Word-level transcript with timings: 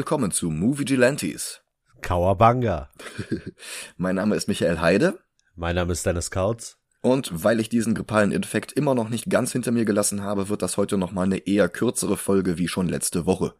Willkommen 0.00 0.30
zu 0.30 0.48
Movie 0.48 0.86
Gelantes. 0.86 1.60
Kawabanga. 2.00 2.88
mein 3.98 4.14
Name 4.14 4.34
ist 4.34 4.48
Michael 4.48 4.80
Heide. 4.80 5.18
Mein 5.56 5.74
Name 5.74 5.92
ist 5.92 6.06
Dennis 6.06 6.30
Kautz. 6.30 6.78
Und 7.02 7.44
weil 7.44 7.60
ich 7.60 7.68
diesen 7.68 7.94
grippalen 7.94 8.32
Infekt 8.32 8.72
immer 8.72 8.94
noch 8.94 9.10
nicht 9.10 9.28
ganz 9.28 9.52
hinter 9.52 9.72
mir 9.72 9.84
gelassen 9.84 10.22
habe, 10.22 10.48
wird 10.48 10.62
das 10.62 10.78
heute 10.78 10.96
nochmal 10.96 11.26
eine 11.26 11.46
eher 11.46 11.68
kürzere 11.68 12.16
Folge 12.16 12.56
wie 12.56 12.66
schon 12.66 12.88
letzte 12.88 13.26
Woche. 13.26 13.52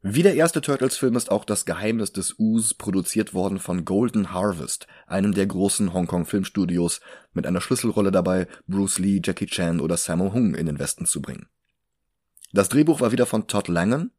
Wie 0.00 0.22
der 0.22 0.36
erste 0.36 0.62
Turtles-Film 0.62 1.16
ist 1.16 1.30
auch 1.30 1.44
das 1.44 1.66
Geheimnis 1.66 2.12
des 2.12 2.38
Us 2.38 2.72
produziert 2.72 3.34
worden 3.34 3.58
von 3.58 3.84
Golden 3.84 4.32
Harvest, 4.32 4.86
einem 5.06 5.34
der 5.34 5.44
großen 5.44 5.92
Hongkong-Filmstudios, 5.92 7.02
mit 7.34 7.46
einer 7.46 7.60
Schlüsselrolle 7.60 8.10
dabei, 8.10 8.48
Bruce 8.66 8.98
Lee, 9.00 9.20
Jackie 9.22 9.48
Chan 9.48 9.80
oder 9.80 9.98
Sammo 9.98 10.32
Hung 10.32 10.54
in 10.54 10.64
den 10.64 10.78
Westen 10.78 11.04
zu 11.04 11.20
bringen. 11.20 11.46
Das 12.54 12.70
Drehbuch 12.70 13.02
war 13.02 13.12
wieder 13.12 13.26
von 13.26 13.48
Todd 13.48 13.68
Langen, 13.68 14.10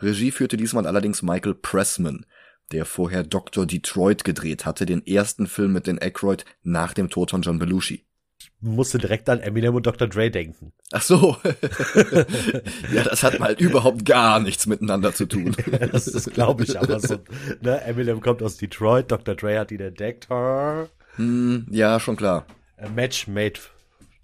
Regie 0.00 0.30
führte 0.30 0.56
diesmal 0.56 0.86
allerdings 0.86 1.22
Michael 1.22 1.54
Pressman, 1.54 2.26
der 2.72 2.84
vorher 2.84 3.22
Dr. 3.22 3.66
Detroit 3.66 4.24
gedreht 4.24 4.66
hatte, 4.66 4.86
den 4.86 5.06
ersten 5.06 5.46
Film 5.46 5.72
mit 5.72 5.86
den 5.86 6.00
Aykroyd 6.00 6.44
nach 6.62 6.92
dem 6.94 7.10
Tod 7.10 7.30
von 7.30 7.42
John 7.42 7.58
Belushi. 7.58 8.04
Ich 8.40 8.50
musste 8.60 8.98
direkt 8.98 9.28
an 9.28 9.40
Eminem 9.40 9.74
und 9.74 9.86
Dr. 9.86 10.08
Dre 10.08 10.30
denken. 10.30 10.72
Ach 10.92 11.02
so. 11.02 11.36
ja, 12.92 13.02
das 13.04 13.22
hat 13.22 13.38
mal 13.38 13.54
überhaupt 13.54 14.04
gar 14.04 14.40
nichts 14.40 14.66
miteinander 14.66 15.14
zu 15.14 15.26
tun. 15.26 15.56
das 15.92 16.06
ist, 16.06 16.32
glaube 16.32 16.64
ich, 16.64 16.78
aber 16.78 17.00
so. 17.00 17.18
Ne? 17.60 17.80
Eminem 17.82 18.20
kommt 18.20 18.42
aus 18.42 18.56
Detroit, 18.56 19.10
Dr. 19.10 19.34
Dre 19.34 19.58
hat 19.58 19.72
ihn 19.72 19.80
entdeckt. 19.80 20.28
Hm, 20.28 21.66
ja, 21.70 21.98
schon 21.98 22.16
klar. 22.16 22.46
A 22.76 22.88
match 22.88 23.26
made 23.26 23.58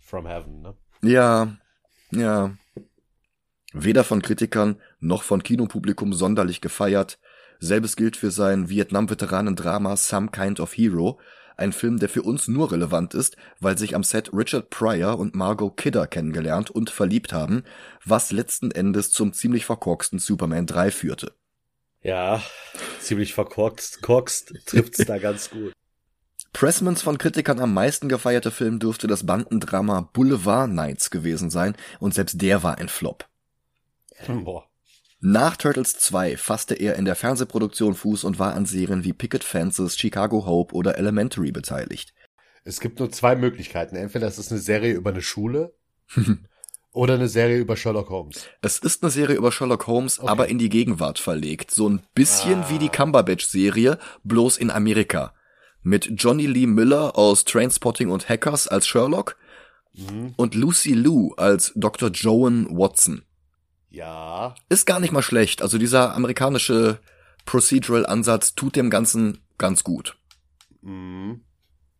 from 0.00 0.26
heaven, 0.26 0.62
ne? 0.62 0.74
Ja, 1.02 1.56
ja. 2.10 2.56
Weder 3.72 4.04
von 4.04 4.22
Kritikern 4.22 4.76
noch 5.04 5.22
von 5.22 5.42
Kinopublikum 5.42 6.12
sonderlich 6.12 6.60
gefeiert. 6.60 7.18
Selbes 7.60 7.96
gilt 7.96 8.16
für 8.16 8.30
sein 8.30 8.68
Vietnam-Veteranen-Drama 8.68 9.96
Some 9.96 10.28
Kind 10.28 10.60
of 10.60 10.76
Hero, 10.76 11.20
ein 11.56 11.72
Film, 11.72 11.98
der 11.98 12.08
für 12.08 12.22
uns 12.22 12.48
nur 12.48 12.72
relevant 12.72 13.14
ist, 13.14 13.36
weil 13.60 13.78
sich 13.78 13.94
am 13.94 14.02
Set 14.02 14.32
Richard 14.32 14.70
Pryor 14.70 15.18
und 15.18 15.34
Margot 15.34 15.76
Kidder 15.76 16.06
kennengelernt 16.06 16.70
und 16.70 16.90
verliebt 16.90 17.32
haben, 17.32 17.62
was 18.04 18.32
letzten 18.32 18.70
Endes 18.70 19.12
zum 19.12 19.32
ziemlich 19.32 19.64
verkorksten 19.64 20.18
Superman 20.18 20.66
3 20.66 20.90
führte. 20.90 21.32
Ja, 22.02 22.42
ziemlich 23.00 23.34
verkorkst, 23.34 24.02
korkst 24.02 24.52
trifft's 24.66 25.04
da 25.06 25.18
ganz 25.18 25.50
gut. 25.50 25.72
Pressmans 26.52 27.02
von 27.02 27.18
Kritikern 27.18 27.60
am 27.60 27.72
meisten 27.72 28.08
gefeierte 28.08 28.50
Film 28.50 28.78
dürfte 28.78 29.06
das 29.06 29.26
Bandendrama 29.26 30.08
Boulevard 30.12 30.70
Nights 30.70 31.10
gewesen 31.10 31.50
sein, 31.50 31.76
und 31.98 32.14
selbst 32.14 32.40
der 32.42 32.62
war 32.62 32.78
ein 32.78 32.88
Flop. 32.88 33.26
Boah. 34.28 34.68
Nach 35.26 35.56
Turtles 35.56 35.96
2 35.96 36.36
fasste 36.36 36.74
er 36.74 36.96
in 36.96 37.06
der 37.06 37.14
Fernsehproduktion 37.14 37.94
Fuß 37.94 38.24
und 38.24 38.38
war 38.38 38.52
an 38.52 38.66
Serien 38.66 39.04
wie 39.04 39.14
Picket 39.14 39.42
Fences, 39.42 39.96
Chicago 39.96 40.44
Hope 40.44 40.74
oder 40.74 40.98
Elementary 40.98 41.50
beteiligt. 41.50 42.12
Es 42.62 42.78
gibt 42.78 42.98
nur 42.98 43.10
zwei 43.10 43.34
Möglichkeiten. 43.34 43.96
Entweder 43.96 44.26
es 44.26 44.38
ist 44.38 44.52
eine 44.52 44.60
Serie 44.60 44.92
über 44.92 45.08
eine 45.08 45.22
Schule 45.22 45.72
oder 46.92 47.14
eine 47.14 47.28
Serie 47.28 47.56
über 47.56 47.74
Sherlock 47.74 48.10
Holmes. 48.10 48.44
Es 48.60 48.78
ist 48.80 49.02
eine 49.02 49.10
Serie 49.10 49.36
über 49.36 49.50
Sherlock 49.50 49.86
Holmes, 49.86 50.18
okay. 50.18 50.28
aber 50.28 50.48
in 50.48 50.58
die 50.58 50.68
Gegenwart 50.68 51.18
verlegt. 51.18 51.70
So 51.70 51.88
ein 51.88 52.02
bisschen 52.14 52.64
ah. 52.64 52.66
wie 52.68 52.78
die 52.78 52.90
Cumberbatch-Serie, 52.90 53.98
bloß 54.24 54.58
in 54.58 54.70
Amerika. 54.70 55.32
Mit 55.82 56.10
Johnny 56.16 56.44
Lee 56.44 56.66
Miller 56.66 57.16
aus 57.16 57.46
Trainspotting 57.46 58.10
und 58.10 58.28
Hackers 58.28 58.68
als 58.68 58.86
Sherlock 58.86 59.38
mhm. 59.94 60.34
und 60.36 60.54
Lucy 60.54 60.92
Liu 60.92 61.32
als 61.38 61.72
Dr. 61.76 62.10
Joan 62.10 62.66
Watson. 62.68 63.24
Ja. 63.94 64.56
Ist 64.68 64.86
gar 64.86 64.98
nicht 64.98 65.12
mal 65.12 65.22
schlecht. 65.22 65.62
Also 65.62 65.78
dieser 65.78 66.16
amerikanische 66.16 66.98
Procedural-Ansatz 67.44 68.56
tut 68.56 68.74
dem 68.74 68.90
Ganzen 68.90 69.38
ganz 69.56 69.84
gut. 69.84 70.18
Mhm. 70.82 71.42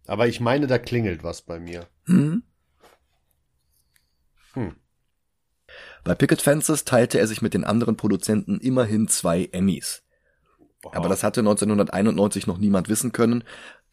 Aber 0.07 0.27
ich 0.27 0.41
meine, 0.41 0.67
da 0.67 0.79
klingelt 0.79 1.23
was 1.23 1.43
bei 1.43 1.61
mir. 1.61 1.87
Hm. 2.07 2.43
Hm. 4.55 4.75
Bei 6.03 6.17
Picket 6.17 6.43
Fences 6.43 6.85
teilte 6.85 7.21
er 7.21 7.29
sich 7.29 7.43
mit 7.43 7.55
den 7.55 7.65
anderen 7.65 7.97
Produzenten 7.97 8.59
immerhin 8.59 9.07
zwei 9.07 9.49
Emmys. 9.53 10.03
Aber 10.93 11.09
das 11.09 11.23
hatte 11.23 11.41
1991 11.41 12.47
noch 12.47 12.59
niemand 12.59 12.89
wissen 12.89 13.13
können, 13.13 13.45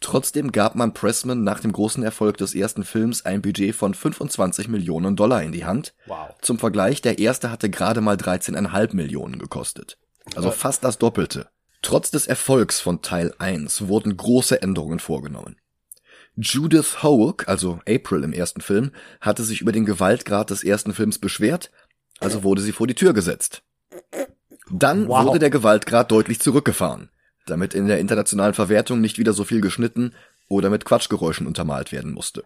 Trotzdem 0.01 0.51
gab 0.51 0.75
man 0.75 0.93
Pressman 0.93 1.43
nach 1.43 1.59
dem 1.59 1.71
großen 1.71 2.03
Erfolg 2.03 2.37
des 2.37 2.55
ersten 2.55 2.83
Films 2.83 3.23
ein 3.23 3.43
Budget 3.43 3.75
von 3.75 3.93
25 3.93 4.67
Millionen 4.67 5.15
Dollar 5.15 5.43
in 5.43 5.51
die 5.51 5.63
Hand. 5.63 5.93
Wow. 6.07 6.35
Zum 6.41 6.57
Vergleich, 6.57 7.01
der 7.01 7.19
erste 7.19 7.51
hatte 7.51 7.69
gerade 7.69 8.01
mal 8.01 8.15
13,5 8.15 8.95
Millionen 8.95 9.37
gekostet. 9.37 9.99
Also 10.35 10.49
fast 10.49 10.83
das 10.83 10.97
Doppelte. 10.97 11.49
Trotz 11.83 12.09
des 12.09 12.25
Erfolgs 12.25 12.79
von 12.79 13.03
Teil 13.03 13.33
1 13.37 13.87
wurden 13.87 14.17
große 14.17 14.61
Änderungen 14.61 14.99
vorgenommen. 14.99 15.57
Judith 16.35 17.03
Hoke, 17.03 17.47
also 17.47 17.79
April 17.87 18.23
im 18.23 18.33
ersten 18.33 18.61
Film, 18.61 18.91
hatte 19.19 19.43
sich 19.43 19.61
über 19.61 19.71
den 19.71 19.85
Gewaltgrad 19.85 20.49
des 20.49 20.63
ersten 20.63 20.93
Films 20.93 21.19
beschwert, 21.19 21.71
also 22.19 22.43
wurde 22.43 22.61
sie 22.61 22.71
vor 22.71 22.87
die 22.87 22.95
Tür 22.95 23.13
gesetzt. 23.13 23.61
Dann 24.71 25.07
wow. 25.07 25.25
wurde 25.25 25.39
der 25.39 25.49
Gewaltgrad 25.51 26.11
deutlich 26.11 26.39
zurückgefahren 26.39 27.11
damit 27.45 27.73
in 27.73 27.87
der 27.87 27.99
internationalen 27.99 28.53
Verwertung 28.53 29.01
nicht 29.01 29.17
wieder 29.17 29.33
so 29.33 29.43
viel 29.43 29.61
geschnitten 29.61 30.13
oder 30.47 30.69
mit 30.69 30.85
Quatschgeräuschen 30.85 31.47
untermalt 31.47 31.91
werden 31.91 32.13
musste. 32.13 32.43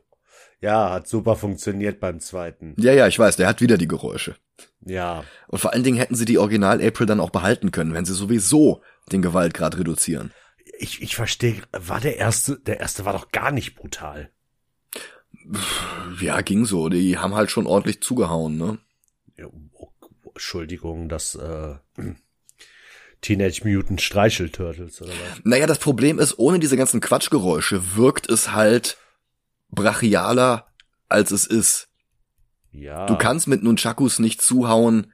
Ja, 0.62 0.92
hat 0.92 1.08
super 1.08 1.36
funktioniert 1.36 2.00
beim 2.00 2.20
zweiten. 2.20 2.76
Ja, 2.78 2.94
ja, 2.94 3.08
ich 3.08 3.20
weiß, 3.20 3.36
der 3.36 3.48
hat 3.48 3.62
wieder 3.62 3.78
die 3.78 3.88
Geräusche. 3.88 4.36
Ja. 4.82 5.24
Und 5.48 5.60
vor 5.60 5.74
allen 5.74 5.84
Dingen 5.84 5.98
hätten 5.98 6.16
sie 6.16 6.26
die 6.26 6.38
Original 6.38 6.82
April 6.82 7.08
dann 7.08 7.20
auch 7.20 7.30
behalten 7.30 7.72
können, 7.72 7.94
wenn 7.94 8.06
sie 8.06 8.14
sowieso 8.14 8.82
den 9.12 9.22
Gewaltgrad 9.22 9.78
reduzieren. 9.78 10.32
Ich, 10.80 11.02
ich 11.02 11.16
verstehe, 11.16 11.62
war 11.72 12.00
der 12.00 12.18
erste, 12.18 12.58
der 12.60 12.80
erste 12.80 13.06
war 13.06 13.14
doch 13.14 13.32
gar 13.32 13.52
nicht 13.52 13.76
brutal. 13.76 14.32
Ja, 16.22 16.42
ging 16.42 16.66
so. 16.66 16.90
Die 16.90 17.18
haben 17.18 17.36
halt 17.36 17.52
schon 17.52 17.68
ordentlich 17.68 18.02
zugehauen, 18.02 18.58
ne? 18.58 18.80
Ja, 19.38 19.48
oh, 19.74 19.90
Entschuldigung, 20.30 21.10
das, 21.10 21.36
äh, 21.36 21.76
Teenage 23.25 23.62
Mutant 23.63 24.02
Streichelturtles 24.02 25.02
oder 25.02 25.09
was? 25.09 25.41
Naja, 25.44 25.66
das 25.66 25.80
Problem 25.80 26.19
ist, 26.19 26.38
ohne 26.38 26.59
diese 26.59 26.78
ganzen 26.78 27.02
Quatschgeräusche 27.02 27.96
wirkt 27.96 28.30
es 28.30 28.52
halt 28.52 28.97
brachialer, 29.69 30.68
als 31.09 31.31
es 31.31 31.47
ist. 31.47 31.88
Ja. 32.72 33.08
Du 33.08 33.18
kannst 33.18 33.47
mit 33.47 33.64
Nunchakus 33.64 34.19
nicht 34.19 34.44
zuhauen, 34.44 35.12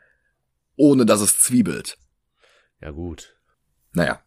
ohne 0.76 1.06
dass 1.06 1.22
es 1.22 1.40
zwiebelt. 1.40 1.98
Ja, 2.82 2.92
gut. 2.92 3.38
Naja. 3.94 4.20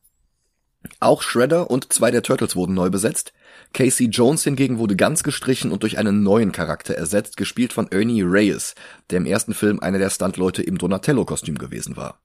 Auch 1.01 1.21
Shredder 1.21 1.71
und 1.71 1.93
zwei 1.93 2.11
der 2.11 2.23
Turtles 2.23 2.57
wurden 2.57 2.75
neu 2.75 2.89
besetzt. 2.89 3.35
Casey 3.75 4.07
Jones 4.07 4.45
hingegen 4.45 4.79
wurde 4.79 4.97
ganz 4.97 5.23
gestrichen 5.23 5.73
und 5.73 5.83
durch 5.83 5.99
einen 5.99 6.23
neuen 6.23 6.53
Charakter 6.53 6.95
ersetzt, 6.95 7.37
gespielt 7.37 7.75
von 7.75 7.91
Ernie 7.91 8.23
Reyes, 8.23 8.75
der 9.11 9.19
im 9.19 9.27
ersten 9.27 9.53
Film 9.53 9.81
einer 9.81 9.99
der 9.99 10.11
Stuntleute 10.11 10.63
im 10.63 10.79
Donatello-Kostüm 10.79 11.59
gewesen 11.59 11.97
war. 11.97 12.24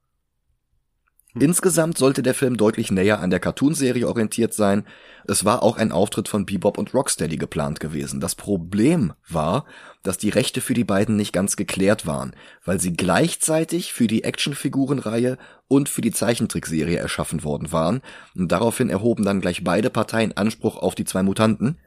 Hm. 1.34 1.42
Insgesamt 1.42 1.98
sollte 1.98 2.24
der 2.24 2.34
Film 2.34 2.58
deutlich 2.58 2.92
näher 2.92 3.20
an 3.20 3.30
der 3.30 3.40
Cartoonserie 3.40 4.08
orientiert 4.08 4.54
sein. 4.54 4.86
Es 5.28 5.46
war 5.46 5.62
auch 5.62 5.78
ein 5.78 5.92
Auftritt 5.92 6.28
von 6.28 6.46
Bebop 6.46 6.78
und 6.78 6.94
Rocksteady 6.94 7.38
geplant 7.38 7.80
gewesen. 7.80 8.20
Das 8.20 8.36
Problem 8.36 9.14
war, 9.28 9.66
dass 10.02 10.18
die 10.18 10.30
Rechte 10.30 10.62
für 10.62 10.74
die 10.74 10.84
beiden 10.84 11.16
nicht 11.16 11.34
ganz 11.34 11.56
geklärt 11.56 12.08
waren, 12.08 12.36
weil 12.66 12.80
sie 12.80 12.94
gleichzeitig 12.94 13.94
für 13.94 14.08
die 14.08 14.24
Actionfigurenreihe 14.24 15.38
und 15.68 15.90
für 15.90 16.02
die 16.02 16.12
Zeichentrickserie 16.12 16.98
erschaffen 16.98 17.44
worden 17.44 17.72
waren. 17.72 18.02
Und 18.36 18.52
daraufhin 18.52 18.90
erhoben 18.90 19.24
dann 19.24 19.42
gleich 19.42 19.64
beide 19.64 19.90
Parteien 19.90 20.36
Anspruch 20.36 20.78
auf 20.78 20.96
die 20.96 21.06
zwei 21.06 21.22
Mutanten, 21.22 21.80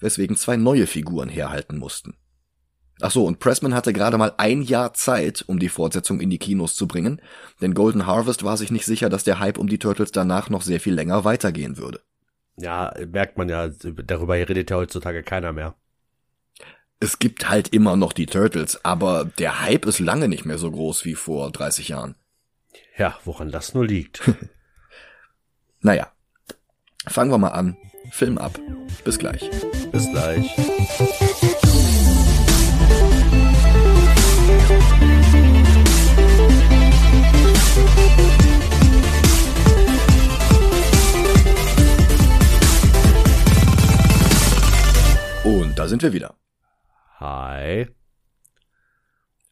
weswegen 0.00 0.36
zwei 0.36 0.56
neue 0.56 0.86
Figuren 0.86 1.28
herhalten 1.28 1.78
mussten. 1.78 2.14
Ach 3.02 3.10
so, 3.10 3.26
und 3.26 3.40
Pressman 3.40 3.74
hatte 3.74 3.92
gerade 3.92 4.16
mal 4.16 4.32
ein 4.38 4.62
Jahr 4.62 4.94
Zeit, 4.94 5.44
um 5.48 5.58
die 5.58 5.68
Fortsetzung 5.68 6.20
in 6.20 6.30
die 6.30 6.38
Kinos 6.38 6.76
zu 6.76 6.86
bringen, 6.86 7.20
denn 7.60 7.74
Golden 7.74 8.06
Harvest 8.06 8.44
war 8.44 8.56
sich 8.56 8.70
nicht 8.70 8.86
sicher, 8.86 9.08
dass 9.08 9.24
der 9.24 9.40
Hype 9.40 9.58
um 9.58 9.68
die 9.68 9.80
Turtles 9.80 10.12
danach 10.12 10.50
noch 10.50 10.62
sehr 10.62 10.78
viel 10.78 10.94
länger 10.94 11.24
weitergehen 11.24 11.78
würde. 11.78 12.00
Ja, 12.56 12.94
merkt 13.10 13.38
man 13.38 13.48
ja, 13.48 13.68
darüber 13.68 14.34
redet 14.34 14.70
ja 14.70 14.76
heutzutage 14.76 15.24
keiner 15.24 15.52
mehr. 15.52 15.74
Es 17.00 17.18
gibt 17.18 17.48
halt 17.48 17.68
immer 17.68 17.96
noch 17.96 18.12
die 18.12 18.26
Turtles, 18.26 18.84
aber 18.84 19.24
der 19.24 19.60
Hype 19.62 19.86
ist 19.86 19.98
lange 19.98 20.28
nicht 20.28 20.44
mehr 20.44 20.58
so 20.58 20.70
groß 20.70 21.04
wie 21.04 21.16
vor 21.16 21.50
30 21.50 21.88
Jahren. 21.88 22.14
Ja, 22.96 23.18
woran 23.24 23.50
das 23.50 23.74
nur 23.74 23.84
liegt. 23.84 24.22
naja, 25.80 26.12
fangen 27.08 27.32
wir 27.32 27.38
mal 27.38 27.48
an. 27.48 27.76
Film 28.12 28.38
ab. 28.38 28.60
Bis 29.04 29.18
gleich. 29.18 29.50
Bis 29.90 30.08
gleich. 30.10 30.54
Sind 45.92 46.02
wir 46.02 46.14
wieder. 46.14 46.36
Hi. 47.20 47.86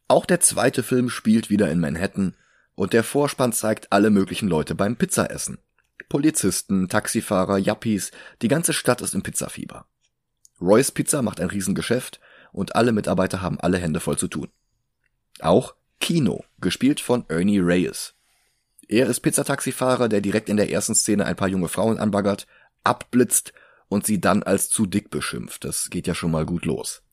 Auch 0.07 0.25
der 0.25 0.39
zweite 0.39 0.81
Film 0.81 1.11
spielt 1.11 1.51
wieder 1.51 1.69
in 1.69 1.79
Manhattan, 1.79 2.35
Und 2.73 2.93
der 2.93 3.03
Vorspann 3.03 3.53
zeigt 3.53 3.91
alle 3.91 4.09
möglichen 4.09 4.47
Leute 4.47 4.73
beim 4.73 4.95
Pizzaessen. 4.95 5.59
Polizisten, 6.09 6.89
Taxifahrer, 6.89 7.59
Yuppies, 7.59 8.09
die 8.41 8.47
ganze 8.47 8.73
Stadt 8.73 9.01
ist 9.01 9.13
im 9.13 9.21
Pizzafieber. 9.21 9.85
Roy's 10.59 10.89
Pizza 10.89 11.21
macht 11.21 11.39
ein 11.39 11.49
Riesengeschäft 11.51 12.19
und 12.51 12.75
alle 12.75 12.91
Mitarbeiter 12.91 13.43
haben 13.43 13.59
alle 13.59 13.77
Hände 13.77 13.99
voll 13.99 14.17
zu 14.17 14.27
tun. 14.27 14.47
Auch 15.41 15.75
Kino, 15.99 16.43
gespielt 16.59 17.01
von 17.01 17.23
Ernie 17.29 17.59
Reyes. 17.59 18.15
Er 18.87 19.05
ist 19.05 19.19
Pizzataxifahrer, 19.19 20.09
der 20.09 20.21
direkt 20.21 20.49
in 20.49 20.57
der 20.57 20.71
ersten 20.71 20.95
Szene 20.95 21.27
ein 21.27 21.35
paar 21.35 21.49
junge 21.49 21.67
Frauen 21.67 21.99
anbaggert, 21.99 22.47
abblitzt 22.83 23.53
und 23.91 24.05
sie 24.05 24.21
dann 24.21 24.41
als 24.41 24.69
zu 24.69 24.85
dick 24.85 25.09
beschimpft. 25.09 25.65
Das 25.65 25.89
geht 25.89 26.07
ja 26.07 26.15
schon 26.15 26.31
mal 26.31 26.45
gut 26.45 26.63
los. 26.63 27.03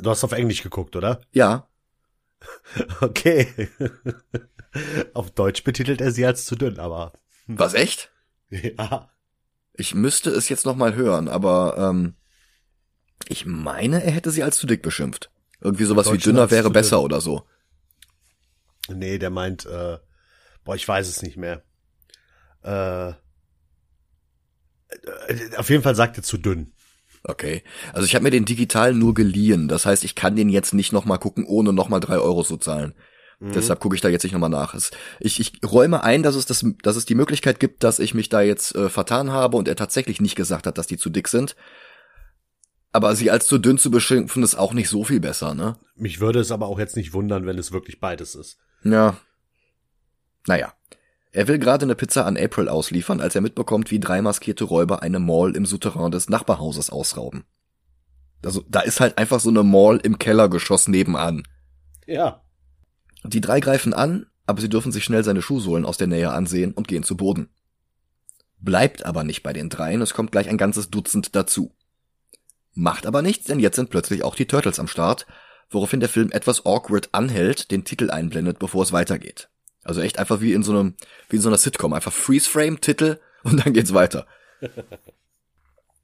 Du 0.00 0.10
hast 0.10 0.22
auf 0.24 0.32
Englisch 0.32 0.62
geguckt, 0.62 0.94
oder? 0.94 1.22
Ja. 1.32 1.68
Okay. 3.00 3.68
auf 5.14 5.30
Deutsch 5.30 5.64
betitelt 5.64 6.00
er 6.00 6.10
sie 6.10 6.26
als 6.26 6.44
zu 6.44 6.56
dünn, 6.56 6.78
aber. 6.78 7.12
Was 7.46 7.72
echt? 7.72 8.12
Ja. 8.50 9.10
Ich 9.74 9.94
müsste 9.94 10.30
es 10.30 10.50
jetzt 10.50 10.66
noch 10.66 10.76
mal 10.76 10.94
hören, 10.94 11.28
aber 11.28 11.76
ähm, 11.78 12.14
ich 13.28 13.46
meine, 13.46 14.02
er 14.02 14.10
hätte 14.10 14.30
sie 14.32 14.42
als 14.42 14.58
zu 14.58 14.66
dick 14.66 14.82
beschimpft. 14.82 15.30
Irgendwie 15.60 15.84
sowas 15.84 16.12
wie 16.12 16.18
dünner 16.18 16.50
wäre 16.50 16.68
besser 16.68 16.96
dünn. 16.96 17.04
oder 17.06 17.20
so. 17.22 17.46
Nee, 18.88 19.18
der 19.18 19.30
meint, 19.30 19.64
äh, 19.64 19.98
boah, 20.64 20.74
ich 20.74 20.86
weiß 20.86 21.08
es 21.08 21.22
nicht 21.22 21.38
mehr. 21.38 21.62
Äh, 22.64 23.10
äh 23.10 23.14
auf 25.56 25.70
jeden 25.70 25.82
Fall 25.82 25.94
sagt 25.94 26.16
er 26.16 26.22
zu 26.22 26.38
dünn. 26.38 26.72
Okay. 27.24 27.62
Also 27.92 28.06
ich 28.06 28.14
habe 28.14 28.24
mir 28.24 28.30
den 28.30 28.44
digital 28.44 28.94
nur 28.94 29.14
geliehen. 29.14 29.68
Das 29.68 29.86
heißt, 29.86 30.04
ich 30.04 30.14
kann 30.14 30.36
den 30.36 30.48
jetzt 30.48 30.74
nicht 30.74 30.92
nochmal 30.92 31.18
gucken, 31.18 31.44
ohne 31.44 31.72
nochmal 31.72 32.00
drei 32.00 32.18
Euro 32.18 32.42
zu 32.42 32.56
zahlen. 32.56 32.94
Mhm. 33.38 33.52
Deshalb 33.52 33.80
gucke 33.80 33.94
ich 33.94 34.00
da 34.00 34.08
jetzt 34.08 34.24
nicht 34.24 34.32
nochmal 34.32 34.50
nach. 34.50 34.74
Ich, 35.20 35.40
ich 35.40 35.52
räume 35.64 36.02
ein, 36.02 36.22
dass 36.22 36.34
es, 36.34 36.46
das, 36.46 36.64
dass 36.82 36.96
es 36.96 37.04
die 37.04 37.14
Möglichkeit 37.14 37.60
gibt, 37.60 37.84
dass 37.84 37.98
ich 37.98 38.14
mich 38.14 38.28
da 38.28 38.40
jetzt 38.40 38.74
äh, 38.74 38.88
vertan 38.88 39.30
habe 39.30 39.56
und 39.56 39.68
er 39.68 39.76
tatsächlich 39.76 40.20
nicht 40.20 40.36
gesagt 40.36 40.66
hat, 40.66 40.78
dass 40.78 40.86
die 40.86 40.96
zu 40.96 41.10
dick 41.10 41.28
sind. 41.28 41.56
Aber 42.92 43.16
sie 43.16 43.30
als 43.30 43.46
zu 43.46 43.58
dünn 43.58 43.78
zu 43.78 43.90
beschimpfen, 43.90 44.42
ist 44.42 44.54
auch 44.54 44.74
nicht 44.74 44.88
so 44.88 45.02
viel 45.02 45.18
besser, 45.18 45.54
ne? 45.54 45.78
Mich 45.96 46.20
würde 46.20 46.40
es 46.40 46.52
aber 46.52 46.66
auch 46.66 46.78
jetzt 46.78 46.96
nicht 46.96 47.14
wundern, 47.14 47.46
wenn 47.46 47.58
es 47.58 47.72
wirklich 47.72 48.00
beides 48.00 48.34
ist. 48.34 48.58
Ja. 48.84 49.16
Naja. 50.46 50.74
Er 51.32 51.48
will 51.48 51.58
gerade 51.58 51.86
eine 51.86 51.94
Pizza 51.94 52.26
an 52.26 52.36
April 52.36 52.68
ausliefern, 52.68 53.20
als 53.20 53.34
er 53.34 53.40
mitbekommt, 53.40 53.90
wie 53.90 53.98
drei 53.98 54.20
maskierte 54.20 54.64
Räuber 54.64 55.02
eine 55.02 55.18
Mall 55.18 55.56
im 55.56 55.64
Souterrain 55.64 56.12
des 56.12 56.28
Nachbarhauses 56.28 56.90
ausrauben. 56.90 57.44
Also, 58.44 58.64
da 58.68 58.80
ist 58.80 59.00
halt 59.00 59.16
einfach 59.18 59.40
so 59.40 59.48
eine 59.48 59.62
Mall 59.62 59.98
im 60.02 60.18
Kellergeschoss 60.18 60.88
nebenan. 60.88 61.44
Ja. 62.06 62.42
Die 63.24 63.40
drei 63.40 63.60
greifen 63.60 63.94
an, 63.94 64.26
aber 64.46 64.60
sie 64.60 64.68
dürfen 64.68 64.92
sich 64.92 65.04
schnell 65.04 65.24
seine 65.24 65.40
Schuhsohlen 65.40 65.86
aus 65.86 65.96
der 65.96 66.08
Nähe 66.08 66.32
ansehen 66.32 66.72
und 66.72 66.88
gehen 66.88 67.04
zu 67.04 67.16
Boden. 67.16 67.48
Bleibt 68.58 69.06
aber 69.06 69.24
nicht 69.24 69.42
bei 69.42 69.52
den 69.52 69.70
dreien, 69.70 70.02
es 70.02 70.12
kommt 70.12 70.32
gleich 70.32 70.48
ein 70.48 70.58
ganzes 70.58 70.90
Dutzend 70.90 71.34
dazu. 71.34 71.74
Macht 72.74 73.06
aber 73.06 73.22
nichts, 73.22 73.46
denn 73.46 73.58
jetzt 73.58 73.76
sind 73.76 73.90
plötzlich 73.90 74.22
auch 74.22 74.34
die 74.34 74.46
Turtles 74.46 74.78
am 74.78 74.88
Start, 74.88 75.26
woraufhin 75.70 76.00
der 76.00 76.08
Film 76.08 76.30
etwas 76.32 76.66
awkward 76.66 77.08
anhält, 77.12 77.70
den 77.70 77.84
Titel 77.84 78.10
einblendet, 78.10 78.58
bevor 78.58 78.82
es 78.82 78.92
weitergeht. 78.92 79.48
Also 79.84 80.00
echt 80.00 80.18
einfach 80.18 80.40
wie 80.40 80.52
in 80.52 80.62
so 80.62 80.72
einem, 80.72 80.94
wie 81.28 81.36
in 81.36 81.42
so 81.42 81.48
einer 81.48 81.58
Sitcom. 81.58 81.92
Einfach 81.92 82.12
Freeze 82.12 82.48
Frame, 82.48 82.80
Titel 82.80 83.18
und 83.42 83.64
dann 83.64 83.72
geht's 83.72 83.94
weiter. 83.94 84.26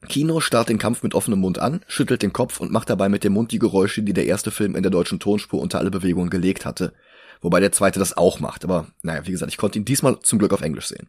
Kino 0.09 0.41
starrt 0.41 0.69
den 0.69 0.79
Kampf 0.79 1.03
mit 1.03 1.15
offenem 1.15 1.41
Mund 1.41 1.59
an, 1.59 1.85
schüttelt 1.89 2.23
den 2.23 2.33
Kopf 2.33 2.61
und 2.61 2.71
macht 2.71 2.89
dabei 2.89 3.09
mit 3.09 3.25
dem 3.25 3.33
Mund 3.33 3.51
die 3.51 3.59
Geräusche, 3.59 4.03
die 4.03 4.13
der 4.13 4.27
erste 4.27 4.53
Film 4.53 4.77
in 4.77 4.83
der 4.83 4.93
deutschen 4.93 5.19
Tonspur 5.19 5.61
unter 5.61 5.79
alle 5.79 5.91
Bewegungen 5.91 6.31
gelegt 6.31 6.65
hatte. 6.65 6.93
Wobei 7.41 7.61
der 7.61 7.73
zweite 7.73 7.99
das 7.99 8.17
auch 8.17 8.39
macht. 8.41 8.65
Aber 8.65 8.87
naja, 9.03 9.27
wie 9.27 9.33
gesagt, 9.33 9.51
ich 9.53 9.59
konnte 9.59 9.79
ihn 9.79 9.85
diesmal 9.85 10.21
zum 10.21 10.39
Glück 10.39 10.53
auf 10.53 10.61
Englisch 10.61 10.87
sehen. 10.87 11.09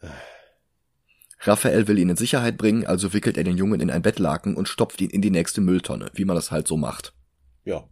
Raphael 1.40 1.86
will 1.86 1.98
ihn 1.98 2.08
in 2.08 2.16
Sicherheit 2.16 2.58
bringen, 2.58 2.84
also 2.84 3.12
wickelt 3.12 3.36
er 3.36 3.44
den 3.44 3.56
Jungen 3.56 3.80
in 3.80 3.92
ein 3.92 4.02
Bettlaken 4.02 4.56
und 4.56 4.68
stopft 4.68 5.00
ihn 5.00 5.10
in 5.10 5.22
die 5.22 5.30
nächste 5.30 5.60
Mülltonne, 5.60 6.10
wie 6.14 6.24
man 6.24 6.34
das 6.34 6.50
halt 6.50 6.66
so 6.66 6.76
macht. 6.76 7.12
Ja. 7.64 7.84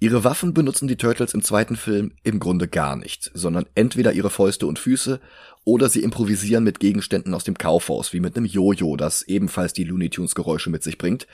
Ihre 0.00 0.22
Waffen 0.22 0.54
benutzen 0.54 0.86
die 0.86 0.96
Turtles 0.96 1.34
im 1.34 1.42
zweiten 1.42 1.74
Film 1.74 2.12
im 2.22 2.38
Grunde 2.38 2.68
gar 2.68 2.94
nicht, 2.94 3.32
sondern 3.34 3.66
entweder 3.74 4.12
ihre 4.12 4.30
Fäuste 4.30 4.66
und 4.68 4.78
Füße 4.78 5.20
oder 5.64 5.88
sie 5.88 6.02
improvisieren 6.02 6.62
mit 6.62 6.78
Gegenständen 6.78 7.34
aus 7.34 7.42
dem 7.42 7.58
Kaufhaus, 7.58 8.12
wie 8.12 8.20
mit 8.20 8.36
einem 8.36 8.46
Jojo, 8.46 8.96
das 8.96 9.22
ebenfalls 9.22 9.72
die 9.72 9.82
Looney 9.82 10.08
Tunes 10.08 10.36
Geräusche 10.36 10.70
mit 10.70 10.84
sich 10.84 10.98
bringt, 10.98 11.26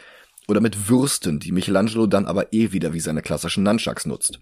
oder 0.49 0.61
mit 0.61 0.89
Würsten, 0.89 1.41
die 1.41 1.53
Michelangelo 1.53 2.07
dann 2.07 2.27
aber 2.27 2.53
eh 2.53 2.73
wieder 2.73 2.95
wie 2.95 3.01
seine 3.01 3.23
klassischen 3.23 3.65
Nunchucks 3.65 4.07
nutzt. 4.07 4.41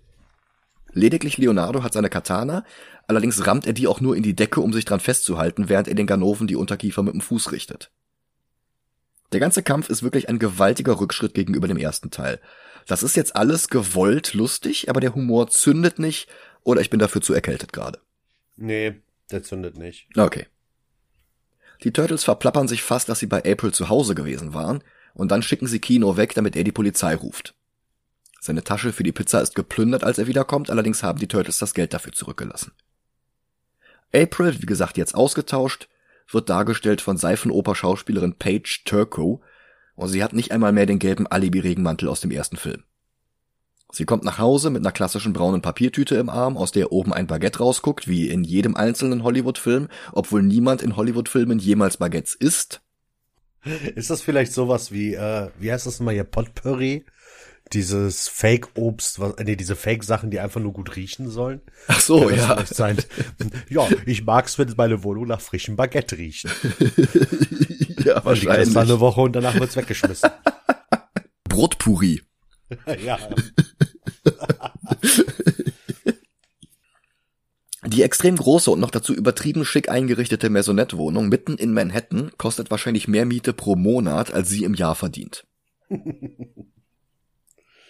Lediglich 0.93 1.39
Leonardo 1.39 1.83
hat 1.83 1.93
seine 1.93 2.11
Katana, 2.11 2.65
allerdings 3.09 3.47
rammt 3.47 3.67
er 3.67 3.73
die 3.73 3.89
auch 3.89 4.01
nur 4.01 4.17
in 4.17 4.23
die 4.23 4.37
Decke, 4.37 4.61
um 4.61 4.73
sich 4.73 4.85
dran 4.85 5.01
festzuhalten, 5.01 5.69
während 5.69 5.89
er 5.89 5.95
den 5.95 6.07
Ganoven 6.07 6.47
die 6.47 6.57
Unterkiefer 6.57 7.03
mit 7.03 7.15
dem 7.15 7.21
Fuß 7.21 7.51
richtet. 7.51 7.91
Der 9.33 9.41
ganze 9.41 9.63
Kampf 9.63 9.89
ist 9.89 10.03
wirklich 10.03 10.29
ein 10.29 10.39
gewaltiger 10.39 11.01
Rückschritt 11.01 11.35
gegenüber 11.35 11.67
dem 11.67 11.79
ersten 11.79 12.11
Teil. 12.11 12.39
Das 12.87 13.03
ist 13.03 13.17
jetzt 13.17 13.37
alles 13.37 13.69
gewollt 13.69 14.35
lustig, 14.35 14.89
aber 14.89 15.01
der 15.01 15.15
Humor 15.15 15.49
zündet 15.49 15.99
nicht 15.99 16.29
oder 16.63 16.81
ich 16.81 16.91
bin 16.91 16.99
dafür 16.99 17.21
zu 17.21 17.33
erkältet 17.35 17.73
gerade. 17.73 18.01
Nee, 18.57 19.01
der 19.31 19.43
zündet 19.43 19.77
nicht. 19.77 20.09
Okay. 20.17 20.47
Die 21.83 21.93
Turtles 21.93 22.25
verplappern 22.25 22.69
sich 22.69 22.83
fast, 22.83 23.09
dass 23.09 23.19
sie 23.19 23.27
bei 23.27 23.39
April 23.39 23.73
zu 23.73 23.89
Hause 23.89 24.15
gewesen 24.15 24.55
waren 24.55 24.83
und 25.15 25.31
dann 25.31 25.43
schicken 25.43 25.67
sie 25.67 25.81
Kino 25.81 26.17
weg, 26.17 26.35
damit 26.35 26.57
er 26.57 26.65
die 26.65 26.73
Polizei 26.73 27.15
ruft. 27.15 27.55
Seine 28.41 28.65
Tasche 28.65 28.93
für 28.93 29.03
die 29.03 29.13
Pizza 29.13 29.41
ist 29.41 29.55
geplündert, 29.55 30.05
als 30.05 30.19
er 30.19 30.27
wiederkommt, 30.27 30.71
allerdings 30.71 31.03
haben 31.03 31.19
die 31.19 31.29
Turtles 31.29 31.59
das 31.59 31.75
Geld 31.75 31.95
dafür 31.95 32.13
zurückgelassen. 32.13 32.73
April, 34.15 34.61
wie 34.61 34.67
gesagt, 34.67 34.97
jetzt 34.97 35.15
ausgetauscht, 35.15 35.89
wird 36.31 36.49
dargestellt 36.49 37.01
von 37.01 37.17
Seifenoper-Schauspielerin 37.17 38.35
Paige 38.35 38.81
Turco 38.85 39.43
und 39.95 40.09
sie 40.09 40.23
hat 40.23 40.33
nicht 40.33 40.53
einmal 40.53 40.73
mehr 40.73 40.87
den 40.87 40.99
gelben 40.99 41.27
Alibi-Regenmantel 41.27 42.09
aus 42.09 42.21
dem 42.21 42.31
ersten 42.31 42.57
Film. 42.57 42.85
Sie 43.95 44.07
kommt 44.07 44.25
nach 44.25 44.39
Hause 44.39 44.71
mit 44.71 44.83
einer 44.83 44.93
klassischen 44.93 45.35
braunen 45.35 45.61
Papiertüte 45.61 46.15
im 46.15 46.31
Arm, 46.31 46.57
aus 46.57 46.73
der 46.73 46.93
oben 46.93 47.13
ein 47.13 47.27
Baguette 47.27 47.59
rausguckt, 47.59 48.09
wie 48.09 48.31
in 48.31 48.43
jedem 48.43 48.75
einzelnen 48.75 49.23
Hollywood-Film, 49.23 49.89
obwohl 50.13 50.43
niemand 50.43 50.81
in 50.81 50.97
Hollywood-Filmen 50.97 51.59
jemals 51.59 51.99
Baguettes 51.99 52.35
isst. 52.35 52.81
Ist 53.95 54.09
das 54.09 54.23
vielleicht 54.23 54.53
sowas 54.53 54.93
wie, 54.93 55.15
äh, 55.15 55.51
wie 55.59 55.71
heißt 55.71 55.87
das 55.87 56.01
mal 56.01 56.15
hier, 56.15 56.25
Potpourri? 56.25 57.05
dieses 57.73 58.29
Fake-Obst, 58.29 59.19
was, 59.19 59.35
nee, 59.39 59.57
diese 59.57 59.77
Fake-Sachen, 59.77 60.31
die 60.31 60.41
einfach 60.41 60.61
nur 60.61 60.73
gut 60.73 60.97
riechen 60.97 61.31
sollen. 61.31 61.61
Ach 61.89 62.01
so, 62.01 62.29
ja. 62.31 62.57
Ja, 63.69 63.89
ich 64.05 64.25
mag's, 64.25 64.59
wenn 64.59 64.73
meine 64.77 65.03
Wohnung 65.05 65.27
nach 65.27 65.41
frischem 65.41 65.77
Baguette 65.77 66.19
riecht. 66.19 66.47
ja, 68.05 68.25
wahrscheinlich. 68.25 68.67
Das 68.67 68.75
dann 68.75 68.89
eine 68.89 69.01
Woche 69.01 69.21
und 69.21 69.33
danach 69.33 69.55
wird's 69.55 69.77
weggeschmissen. 69.77 70.31
Brotpuri. 71.49 72.23
ja. 73.05 73.19
Die 77.85 78.03
extrem 78.03 78.37
große 78.37 78.71
und 78.71 78.81
noch 78.81 78.91
dazu 78.91 79.13
übertrieben 79.13 79.65
schick 79.65 79.89
eingerichtete 79.89 80.49
Maisonette-Wohnung 80.51 81.29
mitten 81.29 81.57
in 81.57 81.73
Manhattan 81.73 82.31
kostet 82.39 82.71
wahrscheinlich 82.71 83.09
mehr 83.09 83.27
Miete 83.27 83.53
pro 83.53 83.77
Monat, 83.77 84.33
als 84.33 84.49
sie 84.49 84.65
im 84.65 84.75
Jahr 84.75 84.95
verdient. 84.95 85.45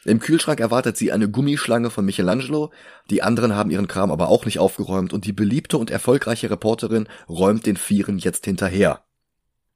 Im 0.05 0.19
Kühlschrank 0.19 0.59
erwartet 0.59 0.97
sie 0.97 1.13
eine 1.13 1.31
Gummischlange 1.31 1.89
von 1.89 2.05
Michelangelo, 2.05 2.73
die 3.09 3.23
anderen 3.23 3.55
haben 3.55 3.71
ihren 3.71 3.87
Kram 3.87 4.11
aber 4.11 4.31
auch 4.31 4.45
nicht 4.47 4.59
aufgeräumt 4.59 5.13
und 5.13 5.27
die 5.27 5.33
beliebte 5.33 5.79
und 5.79 5.93
erfolgreiche 5.93 6.51
Reporterin 6.51 7.07
räumt 7.29 7.67
den 7.67 7.77
Vieren 7.77 8.19
jetzt 8.19 8.45
hinterher. 8.45 9.05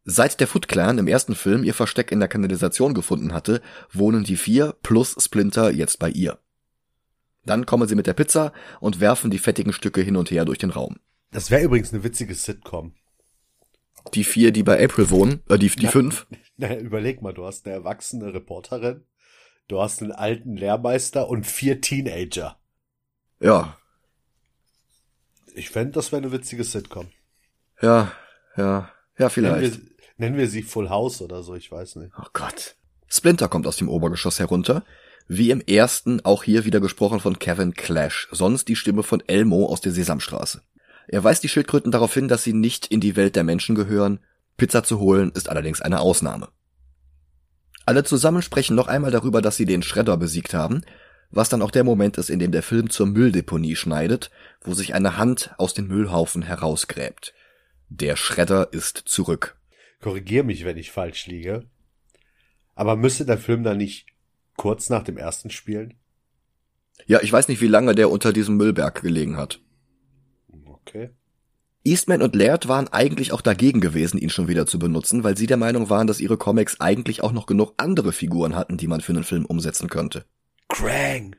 Seit 0.08 0.40
der 0.40 0.46
Foot 0.46 0.68
Clan 0.68 0.98
im 0.98 1.08
ersten 1.08 1.34
Film 1.34 1.64
ihr 1.64 1.74
Versteck 1.74 2.12
in 2.12 2.20
der 2.20 2.28
Kanalisation 2.28 2.94
gefunden 2.94 3.34
hatte, 3.34 3.60
wohnen 3.92 4.24
die 4.24 4.36
vier 4.36 4.74
plus 4.82 5.16
Splinter 5.18 5.70
jetzt 5.70 5.98
bei 5.98 6.08
ihr. 6.08 6.38
Dann 7.44 7.66
kommen 7.66 7.88
sie 7.88 7.96
mit 7.96 8.06
der 8.06 8.14
Pizza 8.14 8.52
und 8.80 9.00
werfen 9.00 9.30
die 9.30 9.38
fettigen 9.38 9.72
Stücke 9.72 10.00
hin 10.00 10.16
und 10.16 10.30
her 10.30 10.44
durch 10.44 10.58
den 10.58 10.70
Raum. 10.70 10.96
Das 11.32 11.50
wäre 11.50 11.62
übrigens 11.62 11.92
eine 11.92 12.04
witzige 12.04 12.34
Sitcom. 12.34 12.94
Die 14.14 14.24
vier, 14.24 14.52
die 14.52 14.62
bei 14.62 14.82
April 14.82 15.10
wohnen, 15.10 15.42
äh, 15.48 15.58
die, 15.58 15.68
die 15.68 15.84
na, 15.84 15.90
fünf. 15.90 16.26
Na, 16.56 16.76
überleg 16.76 17.20
mal, 17.20 17.34
du 17.34 17.44
hast 17.44 17.66
eine 17.66 17.74
erwachsene 17.74 18.32
Reporterin, 18.32 19.04
Du 19.68 19.80
hast 19.82 20.00
einen 20.00 20.12
alten 20.12 20.56
Lehrmeister 20.56 21.28
und 21.28 21.44
vier 21.44 21.80
Teenager. 21.80 22.56
Ja. 23.40 23.76
Ich 25.54 25.70
fände, 25.70 25.92
das 25.92 26.12
wäre 26.12 26.22
eine 26.22 26.32
witzige 26.32 26.62
Sitcom. 26.62 27.08
Ja, 27.82 28.12
ja, 28.56 28.90
ja, 29.18 29.28
vielleicht. 29.28 29.80
Nennen 30.18 30.36
wir, 30.36 30.48
sie 30.48 30.62
Full 30.62 30.88
House 30.88 31.20
oder 31.20 31.42
so, 31.42 31.54
ich 31.54 31.70
weiß 31.70 31.96
nicht. 31.96 32.12
Oh 32.18 32.28
Gott. 32.32 32.76
Splinter 33.08 33.48
kommt 33.48 33.66
aus 33.66 33.76
dem 33.76 33.88
Obergeschoss 33.88 34.38
herunter. 34.38 34.84
Wie 35.28 35.50
im 35.50 35.60
ersten 35.60 36.24
auch 36.24 36.44
hier 36.44 36.64
wieder 36.64 36.80
gesprochen 36.80 37.20
von 37.20 37.38
Kevin 37.38 37.74
Clash, 37.74 38.28
sonst 38.30 38.68
die 38.68 38.76
Stimme 38.76 39.02
von 39.02 39.22
Elmo 39.26 39.66
aus 39.66 39.80
der 39.80 39.92
Sesamstraße. 39.92 40.62
Er 41.08 41.24
weist 41.24 41.42
die 41.42 41.48
Schildkröten 41.48 41.92
darauf 41.92 42.14
hin, 42.14 42.28
dass 42.28 42.44
sie 42.44 42.52
nicht 42.52 42.86
in 42.86 43.00
die 43.00 43.16
Welt 43.16 43.36
der 43.36 43.44
Menschen 43.44 43.74
gehören. 43.74 44.20
Pizza 44.56 44.82
zu 44.82 44.98
holen 44.98 45.32
ist 45.34 45.48
allerdings 45.48 45.80
eine 45.80 46.00
Ausnahme. 46.00 46.48
Alle 47.84 48.02
zusammen 48.02 48.42
sprechen 48.42 48.74
noch 48.74 48.88
einmal 48.88 49.10
darüber, 49.10 49.42
dass 49.42 49.56
sie 49.56 49.66
den 49.66 49.82
Schredder 49.82 50.16
besiegt 50.16 50.54
haben, 50.54 50.82
was 51.30 51.48
dann 51.48 51.62
auch 51.62 51.70
der 51.70 51.84
Moment 51.84 52.18
ist, 52.18 52.30
in 52.30 52.38
dem 52.38 52.52
der 52.52 52.62
Film 52.62 52.90
zur 52.90 53.06
Mülldeponie 53.06 53.76
schneidet, 53.76 54.30
wo 54.62 54.74
sich 54.74 54.94
eine 54.94 55.16
Hand 55.16 55.54
aus 55.58 55.74
dem 55.74 55.86
Müllhaufen 55.88 56.42
herausgräbt. 56.42 57.34
Der 57.88 58.16
Schredder 58.16 58.72
ist 58.72 58.96
zurück. 59.06 59.55
Korrigier 60.00 60.44
mich, 60.44 60.64
wenn 60.64 60.76
ich 60.76 60.90
falsch 60.90 61.26
liege. 61.26 61.64
Aber 62.74 62.96
müsste 62.96 63.24
der 63.24 63.38
Film 63.38 63.64
dann 63.64 63.78
nicht 63.78 64.06
kurz 64.56 64.90
nach 64.90 65.02
dem 65.02 65.16
ersten 65.16 65.50
spielen? 65.50 65.94
Ja, 67.06 67.20
ich 67.22 67.32
weiß 67.32 67.48
nicht, 67.48 67.60
wie 67.60 67.68
lange 67.68 67.94
der 67.94 68.10
unter 68.10 68.32
diesem 68.32 68.56
Müllberg 68.56 69.00
gelegen 69.02 69.36
hat. 69.36 69.60
Okay. 70.64 71.10
Eastman 71.84 72.22
und 72.22 72.34
Laird 72.34 72.68
waren 72.68 72.88
eigentlich 72.88 73.32
auch 73.32 73.40
dagegen 73.40 73.80
gewesen, 73.80 74.18
ihn 74.18 74.30
schon 74.30 74.48
wieder 74.48 74.66
zu 74.66 74.78
benutzen, 74.78 75.22
weil 75.22 75.36
sie 75.36 75.46
der 75.46 75.56
Meinung 75.56 75.88
waren, 75.88 76.08
dass 76.08 76.20
ihre 76.20 76.36
Comics 76.36 76.80
eigentlich 76.80 77.22
auch 77.22 77.32
noch 77.32 77.46
genug 77.46 77.74
andere 77.76 78.12
Figuren 78.12 78.56
hatten, 78.56 78.76
die 78.76 78.88
man 78.88 79.00
für 79.00 79.12
einen 79.12 79.24
Film 79.24 79.46
umsetzen 79.46 79.88
könnte. 79.88 80.24
Krang! 80.68 81.36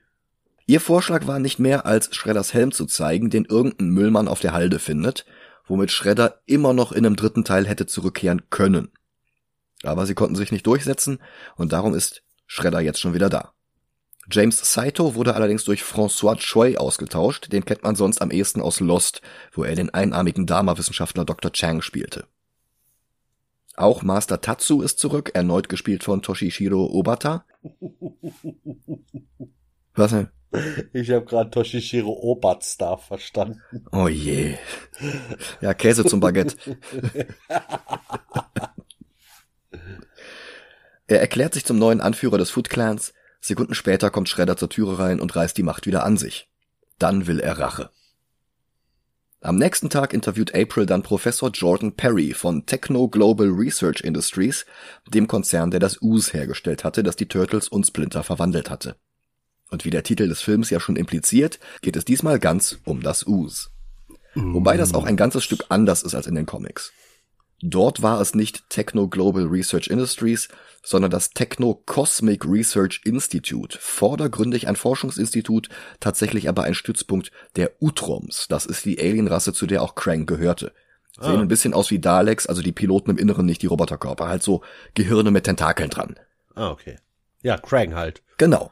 Ihr 0.65 0.81
Vorschlag 0.81 1.27
war 1.27 1.39
nicht 1.39 1.59
mehr, 1.59 1.85
als 1.85 2.13
Schredders 2.15 2.53
Helm 2.53 2.71
zu 2.71 2.85
zeigen, 2.85 3.29
den 3.29 3.45
irgendein 3.45 3.89
Müllmann 3.89 4.27
auf 4.27 4.39
der 4.39 4.53
Halde 4.53 4.79
findet, 4.79 5.25
womit 5.67 5.91
Schredder 5.91 6.41
immer 6.45 6.73
noch 6.73 6.91
in 6.91 7.05
einem 7.05 7.15
dritten 7.15 7.43
Teil 7.43 7.67
hätte 7.67 7.85
zurückkehren 7.85 8.49
können. 8.49 8.91
Aber 9.83 10.05
sie 10.05 10.15
konnten 10.15 10.35
sich 10.35 10.51
nicht 10.51 10.65
durchsetzen 10.65 11.19
und 11.55 11.73
darum 11.73 11.93
ist 11.93 12.23
Schredder 12.47 12.79
jetzt 12.79 12.99
schon 12.99 13.13
wieder 13.13 13.29
da. 13.29 13.53
James 14.29 14.73
Saito 14.73 15.15
wurde 15.15 15.35
allerdings 15.35 15.63
durch 15.63 15.83
François 15.83 16.35
Choi 16.35 16.75
ausgetauscht, 16.75 17.51
den 17.53 17.63
kennt 17.63 17.83
man 17.83 17.95
sonst 17.95 18.21
am 18.21 18.31
ehesten 18.31 18.61
aus 18.61 18.81
Lost, 18.81 19.21
wo 19.53 19.63
er 19.63 19.75
den 19.75 19.93
einarmigen 19.93 20.45
Dharma-Wissenschaftler 20.45 21.23
Dr. 21.23 21.53
Chang 21.53 21.81
spielte. 21.81 22.27
Auch 23.75 24.01
Master 24.01 24.41
Tatsu 24.41 24.81
ist 24.81 24.99
zurück, 24.99 25.31
erneut 25.33 25.69
gespielt 25.69 26.03
von 26.03 26.21
Toshishiro 26.21 26.87
Obata. 26.87 27.45
Was 29.93 30.11
denn? 30.11 30.29
Ich 30.93 31.11
habe 31.11 31.25
gerade 31.25 31.49
Toshishiro 31.49 32.11
Obatstar 32.11 32.97
verstanden. 32.97 33.61
Oh 33.91 34.07
je. 34.07 34.55
Ja, 35.61 35.73
Käse 35.73 36.05
zum 36.05 36.21
Baguette. 36.21 36.55
er 41.07 41.19
erklärt 41.19 41.53
sich 41.53 41.65
zum 41.65 41.77
neuen 41.77 41.99
Anführer 42.01 42.37
des 42.37 42.49
Foot 42.49 42.69
Clans, 42.69 43.13
Sekunden 43.39 43.75
später 43.75 44.09
kommt 44.09 44.29
Shredder 44.29 44.57
zur 44.57 44.69
Türe 44.69 44.99
rein 44.99 45.19
und 45.19 45.35
reißt 45.35 45.57
die 45.57 45.63
Macht 45.63 45.85
wieder 45.85 46.03
an 46.03 46.17
sich. 46.17 46.49
Dann 46.99 47.27
will 47.27 47.39
er 47.39 47.59
Rache. 47.59 47.91
Am 49.39 49.57
nächsten 49.57 49.89
Tag 49.89 50.13
interviewt 50.13 50.55
April 50.55 50.87
dann 50.87 51.03
Professor 51.03 51.51
Jordan 51.51 51.95
Perry 51.95 52.33
von 52.33 52.65
Techno 52.65 53.07
Global 53.07 53.47
Research 53.47 54.01
Industries, 54.01 54.65
dem 55.07 55.27
Konzern, 55.27 55.69
der 55.69 55.79
das 55.79 56.01
Ooze 56.01 56.33
hergestellt 56.33 56.83
hatte, 56.83 57.03
das 57.03 57.15
die 57.15 57.27
Turtles 57.27 57.67
und 57.67 57.85
Splinter 57.85 58.23
verwandelt 58.23 58.69
hatte. 58.69 58.97
Und 59.69 59.85
wie 59.85 59.89
der 59.89 60.03
Titel 60.03 60.27
des 60.27 60.41
Films 60.41 60.69
ja 60.69 60.79
schon 60.79 60.95
impliziert, 60.95 61.59
geht 61.81 61.95
es 61.95 62.05
diesmal 62.05 62.39
ganz 62.39 62.79
um 62.85 63.01
das 63.01 63.27
Ooze. 63.27 63.69
Wobei 64.35 64.77
das 64.77 64.93
auch 64.93 65.05
ein 65.05 65.17
ganzes 65.17 65.43
Stück 65.43 65.65
anders 65.69 66.03
ist 66.03 66.13
als 66.13 66.27
in 66.27 66.35
den 66.35 66.45
Comics. 66.45 66.93
Dort 67.61 68.03
war 68.03 68.21
es 68.21 68.35
nicht 68.35 68.69
Techno 68.69 69.07
Global 69.07 69.45
Research 69.45 69.87
Industries, 69.87 70.47
sondern 70.83 71.09
das 71.09 71.31
Techno 71.31 71.81
Cosmic 71.87 72.45
Research 72.45 73.01
Institute, 73.03 73.79
vordergründig 73.81 74.67
ein 74.67 74.75
Forschungsinstitut, 74.75 75.69
tatsächlich 75.99 76.47
aber 76.49 76.63
ein 76.63 76.75
Stützpunkt 76.75 77.31
der 77.55 77.71
Utroms. 77.81 78.45
Das 78.47 78.67
ist 78.67 78.85
die 78.85 78.99
Alienrasse, 78.99 79.53
zu 79.53 79.65
der 79.65 79.81
auch 79.81 79.95
Krang 79.95 80.27
gehörte. 80.27 80.71
Sehen 81.19 81.37
Ah. 81.37 81.41
ein 81.41 81.47
bisschen 81.47 81.73
aus 81.73 81.89
wie 81.89 81.97
Daleks, 81.97 82.45
also 82.45 82.61
die 82.61 82.71
Piloten 82.71 83.09
im 83.09 83.17
Inneren, 83.17 83.47
nicht 83.47 83.63
die 83.63 83.67
Roboterkörper, 83.67 84.27
halt 84.27 84.43
so 84.43 84.61
Gehirne 84.93 85.31
mit 85.31 85.45
Tentakeln 85.45 85.89
dran. 85.89 86.15
Ah, 86.53 86.69
okay. 86.69 86.99
Ja, 87.41 87.57
Krang 87.57 87.95
halt. 87.95 88.21
Genau. 88.37 88.71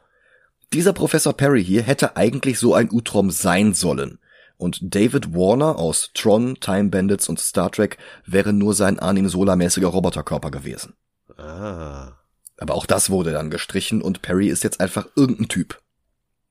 Dieser 0.72 0.92
Professor 0.92 1.32
Perry 1.32 1.64
hier 1.64 1.82
hätte 1.82 2.16
eigentlich 2.16 2.58
so 2.58 2.74
ein 2.74 2.90
Utrom 2.90 3.30
sein 3.30 3.74
sollen. 3.74 4.18
Und 4.58 4.78
David 4.82 5.34
Warner 5.34 5.78
aus 5.78 6.10
Tron, 6.14 6.56
Time 6.60 6.88
Bandits 6.88 7.28
und 7.28 7.38
Star 7.38 7.70
Trek 7.70 7.98
wäre 8.24 8.52
nur 8.52 8.74
sein 8.74 8.98
Arnim 8.98 9.28
Sola-mäßiger 9.28 9.88
Roboterkörper 9.88 10.50
gewesen. 10.50 10.94
Ah. 11.36 12.12
Aber 12.58 12.74
auch 12.74 12.86
das 12.86 13.10
wurde 13.10 13.32
dann 13.32 13.50
gestrichen 13.50 14.00
und 14.00 14.22
Perry 14.22 14.48
ist 14.48 14.64
jetzt 14.64 14.80
einfach 14.80 15.06
irgendein 15.14 15.48
Typ. 15.48 15.80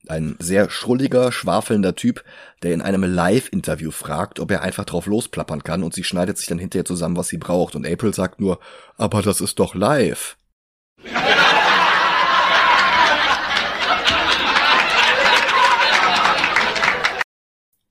Ein 0.08 0.36
sehr 0.38 0.70
schrulliger, 0.70 1.32
schwafelnder 1.32 1.96
Typ, 1.96 2.22
der 2.62 2.74
in 2.74 2.80
einem 2.80 3.02
Live-Interview 3.02 3.90
fragt, 3.90 4.38
ob 4.38 4.52
er 4.52 4.62
einfach 4.62 4.84
drauf 4.84 5.06
losplappern 5.06 5.64
kann 5.64 5.82
und 5.82 5.94
sie 5.94 6.04
schneidet 6.04 6.38
sich 6.38 6.46
dann 6.46 6.60
hinterher 6.60 6.84
zusammen, 6.84 7.16
was 7.16 7.26
sie 7.26 7.38
braucht. 7.38 7.74
Und 7.74 7.84
April 7.84 8.14
sagt 8.14 8.40
nur, 8.40 8.60
aber 8.96 9.22
das 9.22 9.40
ist 9.40 9.58
doch 9.58 9.74
live. 9.74 10.36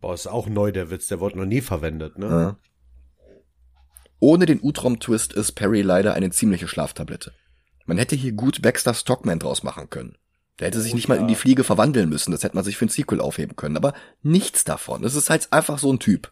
Boah, 0.06 0.14
ist 0.14 0.28
auch 0.28 0.46
neu 0.46 0.72
der 0.72 0.92
Witz, 0.92 1.08
der 1.08 1.20
wurde 1.20 1.40
noch 1.40 1.48
nie 1.48 1.62
verwendet, 1.62 2.20
ne? 2.20 2.28
Ja. 2.28 2.58
Ohne 4.20 4.46
den 4.46 4.60
Utrom-Twist 4.62 5.34
ist 5.34 5.54
Perry 5.54 5.82
leider 5.82 6.14
eine 6.14 6.30
ziemliche 6.30 6.68
Schlaftablette. 6.68 7.34
Man 7.88 7.98
hätte 7.98 8.16
hier 8.16 8.34
gut 8.34 8.62
Baxter 8.62 8.94
Stockman 8.94 9.40
draus 9.40 9.64
machen 9.64 9.90
können. 9.90 10.16
Der 10.60 10.68
hätte 10.68 10.80
sich 10.80 10.92
Oh 10.92 10.96
nicht 10.96 11.08
mal 11.08 11.16
ja. 11.16 11.22
in 11.22 11.28
die 11.28 11.34
Fliege 11.34 11.64
verwandeln 11.64 12.08
müssen, 12.08 12.30
das 12.30 12.44
hätte 12.44 12.54
man 12.54 12.64
sich 12.64 12.78
für 12.78 12.86
ein 12.86 12.90
Sequel 12.90 13.20
aufheben 13.20 13.56
können, 13.56 13.78
aber 13.78 13.96
nichts 14.22 14.64
davon. 14.64 15.04
Es 15.04 15.16
ist 15.16 15.32
halt 15.32 15.52
einfach 15.52 15.80
so 15.80 15.92
ein 15.92 15.98
Typ. 15.98 16.32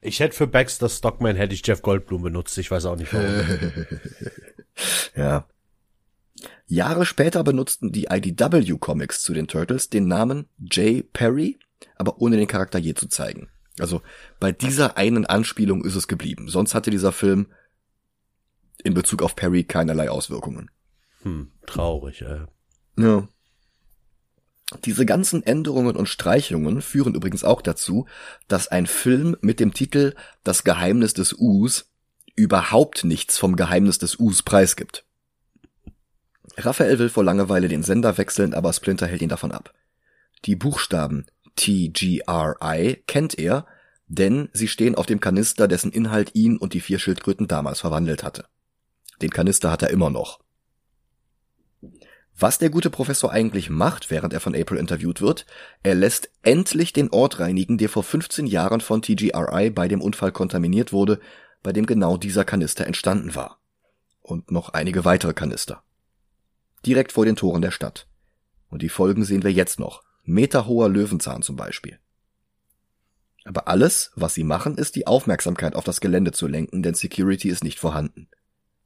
Ich 0.00 0.18
hätte 0.18 0.34
für 0.34 0.48
Baxter 0.48 0.88
Stockman 0.88 1.36
hätte 1.36 1.54
ich 1.54 1.64
Jeff 1.64 1.82
Goldblum 1.82 2.22
benutzt, 2.22 2.58
ich 2.58 2.72
weiß 2.72 2.86
auch 2.86 2.96
nicht 2.96 3.14
warum. 3.14 3.86
Ja. 5.14 5.46
Jahre 6.66 7.06
später 7.06 7.44
benutzten 7.44 7.92
die 7.92 8.08
IDW 8.10 8.78
Comics 8.80 9.22
zu 9.22 9.32
den 9.32 9.46
Turtles 9.46 9.90
den 9.90 10.08
Namen 10.08 10.48
Jay 10.58 11.04
Perry, 11.04 11.60
aber 11.96 12.20
ohne 12.20 12.36
den 12.36 12.46
Charakter 12.46 12.78
je 12.78 12.94
zu 12.94 13.08
zeigen. 13.08 13.48
Also 13.78 14.02
bei 14.40 14.52
dieser 14.52 14.96
einen 14.96 15.26
Anspielung 15.26 15.84
ist 15.84 15.96
es 15.96 16.08
geblieben. 16.08 16.48
Sonst 16.48 16.74
hatte 16.74 16.90
dieser 16.90 17.12
Film 17.12 17.48
in 18.82 18.94
Bezug 18.94 19.22
auf 19.22 19.36
Perry 19.36 19.64
keinerlei 19.64 20.10
Auswirkungen. 20.10 20.70
hm, 21.22 21.50
traurig, 21.66 22.22
äh. 22.22 22.46
Ja. 22.98 23.28
Diese 24.84 25.06
ganzen 25.06 25.42
Änderungen 25.44 25.96
und 25.96 26.08
Streichungen 26.08 26.82
führen 26.82 27.14
übrigens 27.14 27.44
auch 27.44 27.62
dazu, 27.62 28.06
dass 28.48 28.68
ein 28.68 28.86
Film 28.86 29.36
mit 29.40 29.60
dem 29.60 29.72
Titel 29.72 30.14
Das 30.42 30.64
Geheimnis 30.64 31.14
des 31.14 31.34
Us 31.34 31.90
überhaupt 32.34 33.04
nichts 33.04 33.38
vom 33.38 33.56
Geheimnis 33.56 33.98
des 33.98 34.16
Us 34.18 34.42
preisgibt. 34.42 35.04
Raphael 36.56 36.98
will 36.98 37.10
vor 37.10 37.22
Langeweile 37.22 37.68
den 37.68 37.82
Sender 37.82 38.18
wechseln, 38.18 38.54
aber 38.54 38.72
Splinter 38.72 39.06
hält 39.06 39.22
ihn 39.22 39.28
davon 39.28 39.52
ab. 39.52 39.72
Die 40.44 40.56
Buchstaben 40.56 41.26
TGRI 41.56 43.02
kennt 43.06 43.38
er, 43.38 43.66
denn 44.08 44.48
sie 44.52 44.68
stehen 44.68 44.94
auf 44.94 45.06
dem 45.06 45.20
Kanister, 45.20 45.68
dessen 45.68 45.90
Inhalt 45.90 46.34
ihn 46.34 46.56
und 46.56 46.74
die 46.74 46.80
vier 46.80 46.98
Schildkröten 46.98 47.48
damals 47.48 47.80
verwandelt 47.80 48.22
hatte. 48.22 48.46
Den 49.20 49.30
Kanister 49.30 49.70
hat 49.70 49.82
er 49.82 49.90
immer 49.90 50.10
noch. 50.10 50.40
Was 52.38 52.58
der 52.58 52.68
gute 52.68 52.90
Professor 52.90 53.32
eigentlich 53.32 53.70
macht, 53.70 54.10
während 54.10 54.34
er 54.34 54.40
von 54.40 54.54
April 54.54 54.78
interviewt 54.78 55.22
wird, 55.22 55.46
er 55.82 55.94
lässt 55.94 56.30
endlich 56.42 56.92
den 56.92 57.10
Ort 57.10 57.40
reinigen, 57.40 57.78
der 57.78 57.88
vor 57.88 58.02
15 58.02 58.46
Jahren 58.46 58.82
von 58.82 59.00
TGRI 59.00 59.70
bei 59.70 59.88
dem 59.88 60.02
Unfall 60.02 60.32
kontaminiert 60.32 60.92
wurde, 60.92 61.18
bei 61.62 61.72
dem 61.72 61.86
genau 61.86 62.18
dieser 62.18 62.44
Kanister 62.44 62.86
entstanden 62.86 63.34
war. 63.34 63.58
Und 64.20 64.50
noch 64.50 64.68
einige 64.70 65.06
weitere 65.06 65.32
Kanister. 65.32 65.82
Direkt 66.84 67.12
vor 67.12 67.24
den 67.24 67.36
Toren 67.36 67.62
der 67.62 67.70
Stadt. 67.70 68.06
Und 68.68 68.82
die 68.82 68.90
Folgen 68.90 69.24
sehen 69.24 69.42
wir 69.42 69.52
jetzt 69.52 69.80
noch. 69.80 70.02
Meterhoher 70.26 70.88
Löwenzahn 70.88 71.42
zum 71.42 71.56
Beispiel. 71.56 71.98
Aber 73.44 73.68
alles, 73.68 74.10
was 74.16 74.34
sie 74.34 74.44
machen, 74.44 74.76
ist 74.76 74.96
die 74.96 75.06
Aufmerksamkeit 75.06 75.76
auf 75.76 75.84
das 75.84 76.00
Gelände 76.00 76.32
zu 76.32 76.48
lenken, 76.48 76.82
denn 76.82 76.94
Security 76.94 77.48
ist 77.48 77.62
nicht 77.62 77.78
vorhanden. 77.78 78.28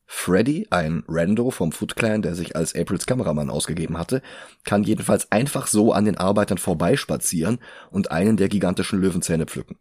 Freddy, 0.04 0.66
ein 0.70 1.04
Rando 1.08 1.50
vom 1.50 1.72
Foot 1.72 1.96
Clan, 1.96 2.20
der 2.20 2.34
sich 2.34 2.56
als 2.56 2.74
Aprils 2.74 3.06
Kameramann 3.06 3.48
ausgegeben 3.48 3.96
hatte, 3.96 4.22
kann 4.64 4.82
jedenfalls 4.82 5.30
einfach 5.32 5.66
so 5.66 5.92
an 5.92 6.04
den 6.04 6.18
Arbeitern 6.18 6.58
vorbeispazieren 6.58 7.58
und 7.90 8.10
einen 8.10 8.36
der 8.36 8.48
gigantischen 8.48 9.00
Löwenzähne 9.00 9.46
pflücken. 9.46 9.78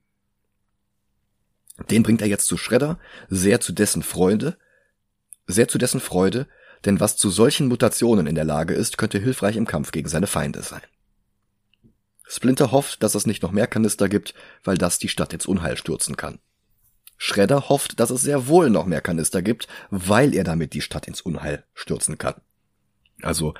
Den 1.90 2.04
bringt 2.04 2.22
er 2.22 2.28
jetzt 2.28 2.46
zu 2.46 2.58
Shredder, 2.58 3.00
sehr 3.28 3.60
zu 3.60 3.74
dessen 3.74 4.04
Freude, 4.04 4.58
sehr 5.48 5.68
zu 5.68 5.78
dessen 5.78 6.00
Freude, 6.00 6.48
denn 6.86 7.00
was 7.00 7.18
zu 7.18 7.30
solchen 7.30 7.68
Mutationen 7.68 8.28
in 8.28 8.36
der 8.36 8.46
Lage 8.46 8.76
ist, 8.76 8.98
könnte 8.98 9.20
hilfreich 9.20 9.58
im 9.58 9.66
Kampf 9.66 9.92
gegen 9.92 10.08
seine 10.08 10.28
Feinde 10.28 10.62
sein. 10.62 10.82
Splinter 12.32 12.72
hofft, 12.72 13.02
dass 13.02 13.16
es 13.16 13.26
nicht 13.26 13.42
noch 13.42 13.52
mehr 13.52 13.66
Kanister 13.66 14.08
gibt, 14.08 14.36
weil 14.64 14.78
das 14.78 15.00
die 15.00 15.10
Stadt 15.10 15.34
ins 15.34 15.48
Unheil 15.48 15.76
stürzen 15.78 16.16
kann. 16.16 16.38
Shredder 17.18 17.70
hofft, 17.70 18.00
dass 18.00 18.12
es 18.12 18.22
sehr 18.22 18.48
wohl 18.48 18.70
noch 18.70 18.86
mehr 18.86 19.02
Kanister 19.02 19.42
gibt, 19.42 19.68
weil 19.90 20.36
er 20.36 20.44
damit 20.44 20.74
die 20.74 20.82
Stadt 20.82 21.08
ins 21.08 21.22
Unheil 21.22 21.66
stürzen 21.74 22.20
kann. 22.20 22.36
Also 23.24 23.56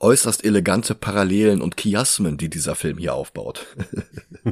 äußerst 0.00 0.44
elegante 0.44 0.94
Parallelen 0.94 1.60
und 1.60 1.76
Chiasmen, 1.78 2.38
die 2.38 2.48
dieser 2.48 2.74
Film 2.74 2.96
hier 2.96 3.14
aufbaut. 3.14 3.66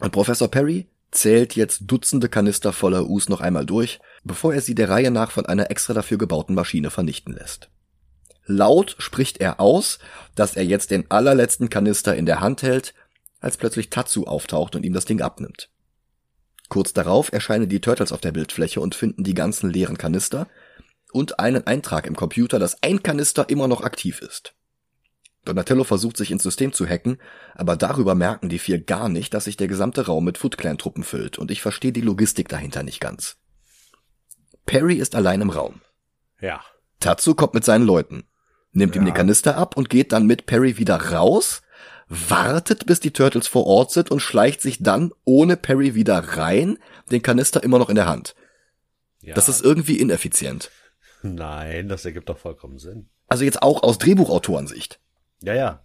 und 0.00 0.12
Professor 0.12 0.48
Perry 0.48 0.86
zählt 1.10 1.56
jetzt 1.56 1.84
Dutzende 1.86 2.28
Kanister 2.28 2.74
voller 2.74 3.08
Us 3.08 3.30
noch 3.30 3.40
einmal 3.40 3.64
durch, 3.64 4.00
bevor 4.22 4.52
er 4.52 4.60
sie 4.60 4.74
der 4.74 4.90
Reihe 4.90 5.10
nach 5.10 5.30
von 5.30 5.46
einer 5.46 5.70
extra 5.70 5.94
dafür 5.94 6.18
gebauten 6.18 6.54
Maschine 6.54 6.90
vernichten 6.90 7.32
lässt. 7.32 7.70
Laut 8.46 8.96
spricht 8.98 9.38
er 9.38 9.60
aus, 9.60 9.98
dass 10.34 10.56
er 10.56 10.64
jetzt 10.64 10.90
den 10.90 11.10
allerletzten 11.10 11.70
Kanister 11.70 12.14
in 12.14 12.26
der 12.26 12.40
Hand 12.40 12.62
hält, 12.62 12.94
als 13.40 13.56
plötzlich 13.56 13.90
Tatsu 13.90 14.24
auftaucht 14.24 14.76
und 14.76 14.84
ihm 14.84 14.92
das 14.92 15.04
Ding 15.04 15.20
abnimmt. 15.20 15.70
Kurz 16.68 16.92
darauf 16.92 17.32
erscheinen 17.32 17.68
die 17.68 17.80
Turtles 17.80 18.12
auf 18.12 18.20
der 18.20 18.32
Bildfläche 18.32 18.80
und 18.80 18.94
finden 18.94 19.24
die 19.24 19.34
ganzen 19.34 19.70
leeren 19.70 19.98
Kanister 19.98 20.48
und 21.12 21.38
einen 21.38 21.66
Eintrag 21.66 22.06
im 22.06 22.16
Computer, 22.16 22.58
dass 22.58 22.82
ein 22.82 23.02
Kanister 23.02 23.48
immer 23.48 23.68
noch 23.68 23.82
aktiv 23.82 24.20
ist. 24.20 24.54
Donatello 25.44 25.84
versucht 25.84 26.16
sich 26.16 26.30
ins 26.30 26.42
System 26.42 26.72
zu 26.72 26.86
hacken, 26.86 27.18
aber 27.54 27.76
darüber 27.76 28.14
merken 28.14 28.48
die 28.48 28.58
vier 28.58 28.80
gar 28.80 29.08
nicht, 29.08 29.34
dass 29.34 29.44
sich 29.44 29.56
der 29.56 29.68
gesamte 29.68 30.06
Raum 30.06 30.24
mit 30.24 30.38
Foot 30.38 30.56
Clan 30.56 30.78
Truppen 30.78 31.04
füllt 31.04 31.38
und 31.38 31.50
ich 31.50 31.60
verstehe 31.60 31.92
die 31.92 32.00
Logistik 32.00 32.48
dahinter 32.48 32.82
nicht 32.82 33.00
ganz. 33.00 33.36
Perry 34.64 34.94
ist 34.94 35.14
allein 35.14 35.42
im 35.42 35.50
Raum. 35.50 35.82
Ja. 36.40 36.64
Tatsu 37.00 37.34
kommt 37.34 37.52
mit 37.52 37.64
seinen 37.64 37.84
Leuten, 37.84 38.24
nimmt 38.74 38.94
Ja. 38.94 39.00
ihm 39.02 39.04
den 39.06 39.14
Kanister 39.14 39.56
ab 39.56 39.76
und 39.76 39.88
geht 39.90 40.12
dann 40.12 40.26
mit 40.26 40.46
Perry 40.46 40.78
wieder 40.78 40.96
raus, 41.12 41.62
wartet 42.08 42.86
bis 42.86 43.00
die 43.00 43.12
Turtles 43.12 43.46
vor 43.48 43.66
Ort 43.66 43.90
sind 43.92 44.10
und 44.10 44.20
schleicht 44.20 44.60
sich 44.60 44.82
dann 44.82 45.12
ohne 45.24 45.56
Perry 45.56 45.94
wieder 45.94 46.18
rein, 46.18 46.78
den 47.10 47.22
Kanister 47.22 47.62
immer 47.62 47.78
noch 47.78 47.88
in 47.88 47.96
der 47.96 48.06
Hand. 48.06 48.34
ja. 49.22 49.34
Das 49.34 49.48
ist 49.48 49.62
irgendwie 49.64 49.98
ineffizient. 49.98 50.70
Nein, 51.22 51.88
das 51.88 52.04
ergibt 52.04 52.28
doch 52.28 52.36
vollkommen 52.38 52.78
Sinn. 52.78 53.08
Also 53.28 53.44
jetzt 53.44 53.62
auch 53.62 53.82
aus 53.82 53.96
Drehbuchautorensicht. 53.98 55.00
Ja, 55.40 55.54
ja. 55.54 55.80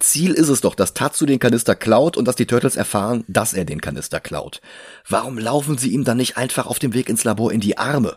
Ziel 0.00 0.32
ist 0.34 0.48
es 0.48 0.60
doch, 0.60 0.74
dass 0.74 0.94
Tatsu 0.94 1.26
den 1.26 1.38
Kanister 1.38 1.74
klaut 1.74 2.16
und 2.16 2.26
dass 2.26 2.36
die 2.36 2.46
Turtles 2.46 2.76
erfahren, 2.76 3.24
dass 3.28 3.54
er 3.54 3.64
den 3.64 3.80
Kanister 3.80 4.20
klaut. 4.20 4.60
Warum 5.08 5.38
laufen 5.38 5.78
sie 5.78 5.90
ihm 5.92 6.04
dann 6.04 6.16
nicht 6.16 6.36
einfach 6.36 6.66
auf 6.66 6.78
dem 6.78 6.94
Weg 6.94 7.08
ins 7.08 7.24
Labor 7.24 7.52
in 7.52 7.60
die 7.60 7.78
Arme? 7.78 8.16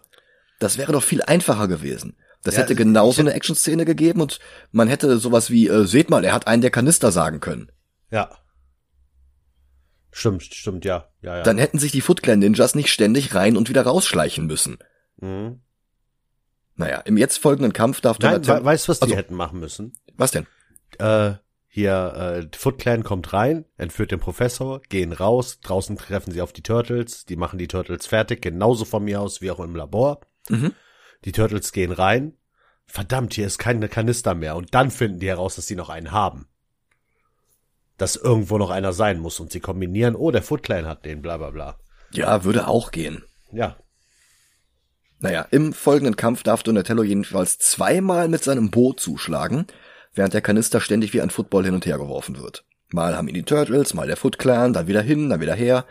Das 0.60 0.78
wäre 0.78 0.92
doch 0.92 1.04
viel 1.04 1.22
einfacher 1.24 1.68
gewesen. 1.68 2.16
Das 2.44 2.56
Ja, 2.56 2.62
hätte 2.62 2.74
ich- 2.74 2.78
genauso 2.78 3.22
eine 3.22 3.34
Action-Szene 3.34 3.86
gegeben 3.86 4.22
und 4.22 4.40
man 4.72 4.88
hätte 4.88 5.18
sowas 5.18 5.50
wie, 5.50 5.68
äh, 5.70 5.86
seht 5.86 6.10
mal, 6.10 6.24
er 6.26 6.34
hat 6.34 6.46
einen 6.48 6.62
der 6.62 6.72
Kanister 6.72 7.12
sagen 7.12 7.40
können. 7.40 7.72
Ja. 8.12 8.30
Stimmt, 10.12 10.44
stimmt, 10.44 10.86
ja. 10.86 11.10
Ja, 11.22 11.38
ja. 11.38 11.44
Dann 11.44 11.58
hätten 11.58 11.80
sich 11.80 11.92
die 11.92 12.02
Foot 12.02 12.22
Clan 12.22 12.40
Ninjas 12.40 12.76
nicht 12.76 12.90
ständig 12.92 13.34
rein 13.34 13.58
und 13.58 13.70
wieder 13.70 13.84
rausschleichen 13.84 14.46
müssen. 14.46 14.78
mhm. 15.18 15.62
Naja, 16.76 17.02
im 17.02 17.18
jetzt 17.18 17.38
folgenden 17.38 17.72
Kampf 17.72 18.02
darf 18.02 18.18
Nein, 18.18 18.42
Donatello- 18.42 18.62
we 18.62 18.66
weißt 18.66 18.88
du, 18.88 18.90
was 18.90 19.00
die 19.00 19.04
Also- 19.04 19.16
hätten 19.16 19.36
machen 19.36 19.60
müssen? 19.60 19.94
was 20.18 20.32
denn? 20.32 20.48
Äh, 20.98 21.34
hier, 21.68 22.50
äh, 22.52 22.58
Foot 22.58 22.80
Clan 22.80 23.04
kommt 23.04 23.32
rein, 23.32 23.66
entführt 23.78 24.10
den 24.12 24.20
Professor, 24.20 24.82
gehen 24.90 25.12
raus, 25.14 25.60
draußen 25.60 25.98
treffen 25.98 26.32
sie 26.32 26.42
auf 26.42 26.52
die 26.52 26.64
Turtles, 26.64 27.26
die 27.26 27.36
machen 27.36 27.60
die 27.60 27.68
Turtles 27.68 28.08
fertig, 28.08 28.42
genauso 28.42 28.86
von 28.86 29.04
mir 29.04 29.22
aus 29.22 29.40
wie 29.40 29.52
auch 29.52 29.60
im 29.60 29.76
Labor. 29.76 30.22
Mhm. 30.50 30.74
Die 31.26 31.32
Turtles 31.32 31.72
gehen 31.72 31.92
rein. 31.92 32.38
Verdammt, 32.86 33.34
hier 33.34 33.48
ist 33.48 33.58
keine 33.58 33.88
Kanister 33.88 34.36
mehr. 34.36 34.56
Und 34.56 34.74
dann 34.76 34.92
finden 34.92 35.20
die 35.20 35.28
heraus, 35.28 35.56
dass 35.56 35.68
sie 35.68 35.76
noch 35.76 35.90
einen 35.90 36.12
haben. 36.12 36.48
Dass 37.98 38.16
irgendwo 38.16 38.58
noch 38.58 38.70
einer 38.70 38.94
sein 38.94 39.20
muss. 39.20 39.40
Und 39.40 39.52
sie 39.52 39.60
kombinieren, 39.60 40.16
oh, 40.16 40.32
der 40.32 40.44
Foot 40.44 40.64
Clan 40.64 40.86
hat 40.86 41.06
den, 41.06 41.22
bla 41.22 41.38
bla 41.38 41.52
bla. 41.52 41.78
Ja, 42.12 42.44
würde 42.44 42.68
auch 42.68 42.92
gehen. 42.92 43.24
Ja. 43.52 43.78
Naja, 45.20 45.48
im 45.52 45.72
folgenden 45.72 46.18
Kampf 46.18 46.44
darf 46.44 46.64
Donatello 46.64 47.02
jedenfalls 47.04 47.58
zweimal 47.58 48.28
mit 48.28 48.44
seinem 48.44 48.72
Boot 48.72 49.00
zuschlagen, 49.00 49.68
während 50.14 50.34
der 50.34 50.42
Kanister 50.42 50.82
ständig 50.82 51.14
wie 51.14 51.22
ein 51.22 51.30
Football 51.30 51.64
hin 51.64 51.74
und 51.74 51.86
her 51.86 51.98
geworfen 51.98 52.38
wird. 52.38 52.66
Mal 52.92 53.16
haben 53.16 53.30
ihn 53.30 53.34
die 53.34 53.44
Turtles, 53.44 53.94
mal 53.94 54.08
der 54.08 54.18
Foot 54.18 54.38
Clan, 54.38 54.74
dann 54.74 54.88
wieder 54.88 55.02
hin, 55.02 55.30
dann 55.30 55.40
wieder 55.40 55.56
her. 55.56 55.86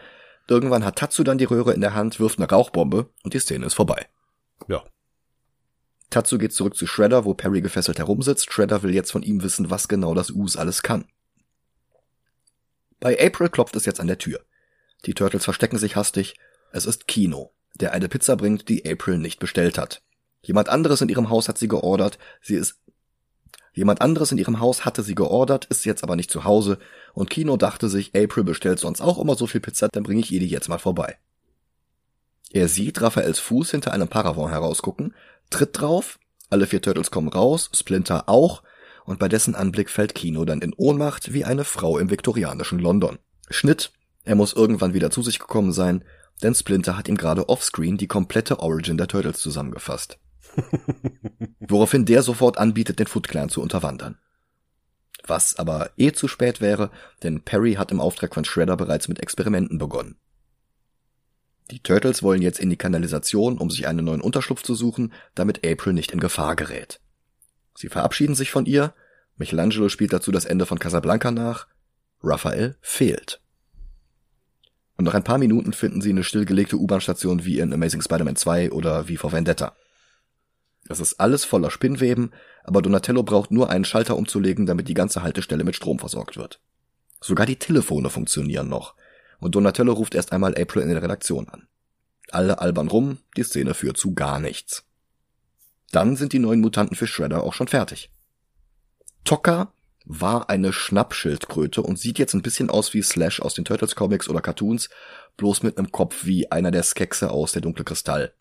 Irgendwann 0.48 0.84
hat 0.84 0.96
Tatsu 0.96 1.24
dann 1.24 1.38
die 1.38 1.44
Röhre 1.44 1.72
in 1.72 1.80
der 1.80 1.94
Hand, 1.94 2.20
wirft 2.20 2.38
eine 2.38 2.48
Rauchbombe 2.48 3.08
und 3.24 3.32
die 3.32 3.38
Szene 3.38 3.66
ist 3.66 3.74
vorbei. 3.74 4.06
Ja. 4.68 4.84
Tatsu 6.12 6.38
geht 6.38 6.52
zurück 6.52 6.76
zu 6.76 6.86
Shredder, 6.86 7.24
wo 7.24 7.34
Perry 7.34 7.60
gefesselt 7.60 7.98
herumsitzt. 7.98 8.52
Shredder 8.52 8.82
will 8.82 8.94
jetzt 8.94 9.10
von 9.10 9.22
ihm 9.22 9.42
wissen, 9.42 9.70
was 9.70 9.88
genau 9.88 10.14
das 10.14 10.30
Us 10.30 10.56
alles 10.56 10.82
kann. 10.82 11.06
Bei 13.00 13.18
April 13.20 13.48
klopft 13.48 13.74
es 13.74 13.84
jetzt 13.84 13.98
an 13.98 14.06
der 14.06 14.18
Tür. 14.18 14.40
Die 15.06 15.14
Turtles 15.14 15.44
verstecken 15.44 15.78
sich 15.78 15.96
hastig. 15.96 16.34
Es 16.70 16.86
ist 16.86 17.08
Kino, 17.08 17.52
der 17.74 17.92
eine 17.92 18.08
Pizza 18.08 18.36
bringt, 18.36 18.68
die 18.68 18.88
April 18.88 19.18
nicht 19.18 19.40
bestellt 19.40 19.76
hat. 19.76 20.02
Jemand 20.42 20.68
anderes 20.68 21.00
in 21.00 21.08
ihrem 21.08 21.28
Haus 21.28 21.48
hat 21.48 21.58
sie 21.58 21.68
geordert. 21.68 22.18
Sie 22.40 22.54
ist 22.54 22.78
Jemand 23.74 24.02
anderes 24.02 24.30
in 24.32 24.38
ihrem 24.38 24.60
Haus 24.60 24.84
hatte 24.84 25.02
sie 25.02 25.14
geordert, 25.14 25.64
ist 25.64 25.86
jetzt 25.86 26.02
aber 26.02 26.14
nicht 26.14 26.30
zu 26.30 26.44
Hause 26.44 26.78
und 27.14 27.30
Kino 27.30 27.56
dachte 27.56 27.88
sich, 27.88 28.14
April 28.14 28.44
bestellt 28.44 28.78
sonst 28.78 29.00
auch 29.00 29.18
immer 29.18 29.34
so 29.34 29.46
viel 29.46 29.62
Pizza, 29.62 29.88
dann 29.90 30.02
bringe 30.02 30.20
ich 30.20 30.30
ihr 30.30 30.40
die 30.40 30.46
jetzt 30.46 30.68
mal 30.68 30.78
vorbei. 30.78 31.16
Er 32.52 32.68
sieht 32.68 33.00
Raphaels 33.00 33.38
Fuß 33.38 33.70
hinter 33.70 33.92
einem 33.92 34.08
Paravent 34.08 34.50
herausgucken, 34.50 35.14
tritt 35.48 35.80
drauf, 35.80 36.18
alle 36.50 36.66
vier 36.66 36.82
Turtles 36.82 37.10
kommen 37.10 37.28
raus, 37.28 37.70
Splinter 37.74 38.28
auch, 38.28 38.62
und 39.06 39.18
bei 39.18 39.28
dessen 39.28 39.54
Anblick 39.54 39.88
fällt 39.88 40.14
Kino 40.14 40.44
dann 40.44 40.60
in 40.60 40.74
Ohnmacht 40.76 41.32
wie 41.32 41.46
eine 41.46 41.64
Frau 41.64 41.98
im 41.98 42.10
viktorianischen 42.10 42.78
London. 42.78 43.18
Schnitt, 43.48 43.90
er 44.24 44.34
muss 44.34 44.52
irgendwann 44.52 44.92
wieder 44.92 45.10
zu 45.10 45.22
sich 45.22 45.38
gekommen 45.38 45.72
sein, 45.72 46.04
denn 46.42 46.54
Splinter 46.54 46.96
hat 46.96 47.08
ihm 47.08 47.16
gerade 47.16 47.48
offscreen 47.48 47.96
die 47.96 48.06
komplette 48.06 48.60
Origin 48.60 48.98
der 48.98 49.08
Turtles 49.08 49.38
zusammengefasst. 49.38 50.18
Woraufhin 51.60 52.04
der 52.04 52.22
sofort 52.22 52.58
anbietet, 52.58 52.98
den 52.98 53.06
Foot 53.06 53.28
Clan 53.28 53.48
zu 53.48 53.62
unterwandern. 53.62 54.18
Was 55.26 55.56
aber 55.58 55.90
eh 55.96 56.12
zu 56.12 56.28
spät 56.28 56.60
wäre, 56.60 56.90
denn 57.22 57.42
Perry 57.42 57.74
hat 57.74 57.92
im 57.92 58.00
Auftrag 58.00 58.34
von 58.34 58.44
Shredder 58.44 58.76
bereits 58.76 59.08
mit 59.08 59.20
Experimenten 59.20 59.78
begonnen. 59.78 60.16
Die 61.70 61.80
Turtles 61.80 62.22
wollen 62.22 62.42
jetzt 62.42 62.60
in 62.60 62.70
die 62.70 62.76
Kanalisation, 62.76 63.58
um 63.58 63.70
sich 63.70 63.86
einen 63.86 64.04
neuen 64.04 64.20
Unterschlupf 64.20 64.62
zu 64.62 64.74
suchen, 64.74 65.12
damit 65.34 65.66
April 65.66 65.92
nicht 65.92 66.12
in 66.12 66.20
Gefahr 66.20 66.56
gerät. 66.56 67.00
Sie 67.74 67.88
verabschieden 67.88 68.34
sich 68.34 68.50
von 68.50 68.66
ihr, 68.66 68.94
Michelangelo 69.36 69.88
spielt 69.88 70.12
dazu 70.12 70.30
das 70.30 70.44
Ende 70.44 70.66
von 70.66 70.78
Casablanca 70.78 71.30
nach, 71.30 71.66
Raphael 72.22 72.76
fehlt. 72.80 73.40
Und 74.96 75.06
nach 75.06 75.14
ein 75.14 75.24
paar 75.24 75.38
Minuten 75.38 75.72
finden 75.72 76.02
sie 76.02 76.10
eine 76.10 76.24
stillgelegte 76.24 76.76
U-Bahn-Station 76.76 77.44
wie 77.44 77.58
in 77.58 77.72
Amazing 77.72 78.02
Spider-Man 78.02 78.36
2 78.36 78.72
oder 78.72 79.08
wie 79.08 79.16
vor 79.16 79.32
Vendetta. 79.32 79.74
Es 80.88 81.00
ist 81.00 81.18
alles 81.20 81.44
voller 81.44 81.70
Spinnweben, 81.70 82.32
aber 82.64 82.82
Donatello 82.82 83.22
braucht 83.22 83.50
nur 83.50 83.70
einen 83.70 83.84
Schalter 83.84 84.16
umzulegen, 84.16 84.66
damit 84.66 84.88
die 84.88 84.94
ganze 84.94 85.22
Haltestelle 85.22 85.64
mit 85.64 85.76
Strom 85.76 85.98
versorgt 85.98 86.36
wird. 86.36 86.60
Sogar 87.20 87.46
die 87.46 87.56
Telefone 87.56 88.10
funktionieren 88.10 88.68
noch, 88.68 88.94
und 89.42 89.54
Donatello 89.54 89.92
ruft 89.92 90.14
erst 90.14 90.32
einmal 90.32 90.54
April 90.56 90.82
in 90.82 90.88
der 90.90 91.02
Redaktion 91.02 91.48
an. 91.48 91.66
Alle 92.30 92.60
albern 92.60 92.88
rum, 92.88 93.18
die 93.36 93.42
Szene 93.42 93.74
führt 93.74 93.96
zu 93.98 94.14
gar 94.14 94.40
nichts. 94.40 94.84
Dann 95.90 96.16
sind 96.16 96.32
die 96.32 96.38
neuen 96.38 96.60
Mutanten 96.60 96.96
für 96.96 97.06
Shredder 97.06 97.42
auch 97.42 97.52
schon 97.52 97.68
fertig. 97.68 98.10
Tokka 99.24 99.72
war 100.04 100.48
eine 100.48 100.72
Schnappschildkröte 100.72 101.82
und 101.82 101.98
sieht 101.98 102.18
jetzt 102.18 102.34
ein 102.34 102.42
bisschen 102.42 102.70
aus 102.70 102.94
wie 102.94 103.02
Slash 103.02 103.40
aus 103.40 103.54
den 103.54 103.64
Turtles 103.64 103.94
Comics 103.94 104.28
oder 104.28 104.40
Cartoons, 104.40 104.88
bloß 105.36 105.62
mit 105.62 105.76
einem 105.78 105.92
Kopf 105.92 106.24
wie 106.24 106.50
einer 106.50 106.70
der 106.70 106.82
Skexe 106.82 107.30
aus 107.30 107.52
der 107.52 107.62
dunkle 107.62 107.84
Kristall. 107.84 108.34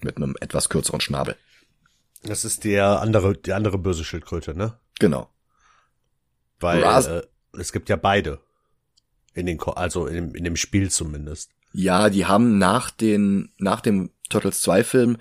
Mit 0.00 0.16
einem 0.16 0.34
etwas 0.40 0.68
kürzeren 0.68 1.00
Schnabel. 1.00 1.36
Das 2.22 2.44
ist 2.44 2.64
der 2.64 3.00
andere, 3.00 3.36
die 3.36 3.52
andere 3.52 3.78
böse 3.78 4.04
Schildkröte, 4.04 4.56
ne? 4.56 4.78
Genau. 4.98 5.30
Weil 6.58 6.82
Ras- 6.82 7.06
äh, 7.06 7.22
es 7.58 7.72
gibt 7.72 7.88
ja 7.88 7.96
beide. 7.96 8.40
In 9.34 9.46
den, 9.46 9.58
Ko 9.58 9.72
also 9.72 10.06
in, 10.06 10.14
dem- 10.14 10.34
in 10.34 10.44
dem 10.44 10.56
Spiel 10.56 10.90
zumindest. 10.90 11.50
Ja, 11.72 12.08
die 12.08 12.24
haben 12.26 12.58
nach 12.58 12.90
den, 12.90 13.50
nach 13.58 13.80
dem 13.80 14.10
Turtles 14.30 14.60
2 14.62 14.84
Film 14.84 15.16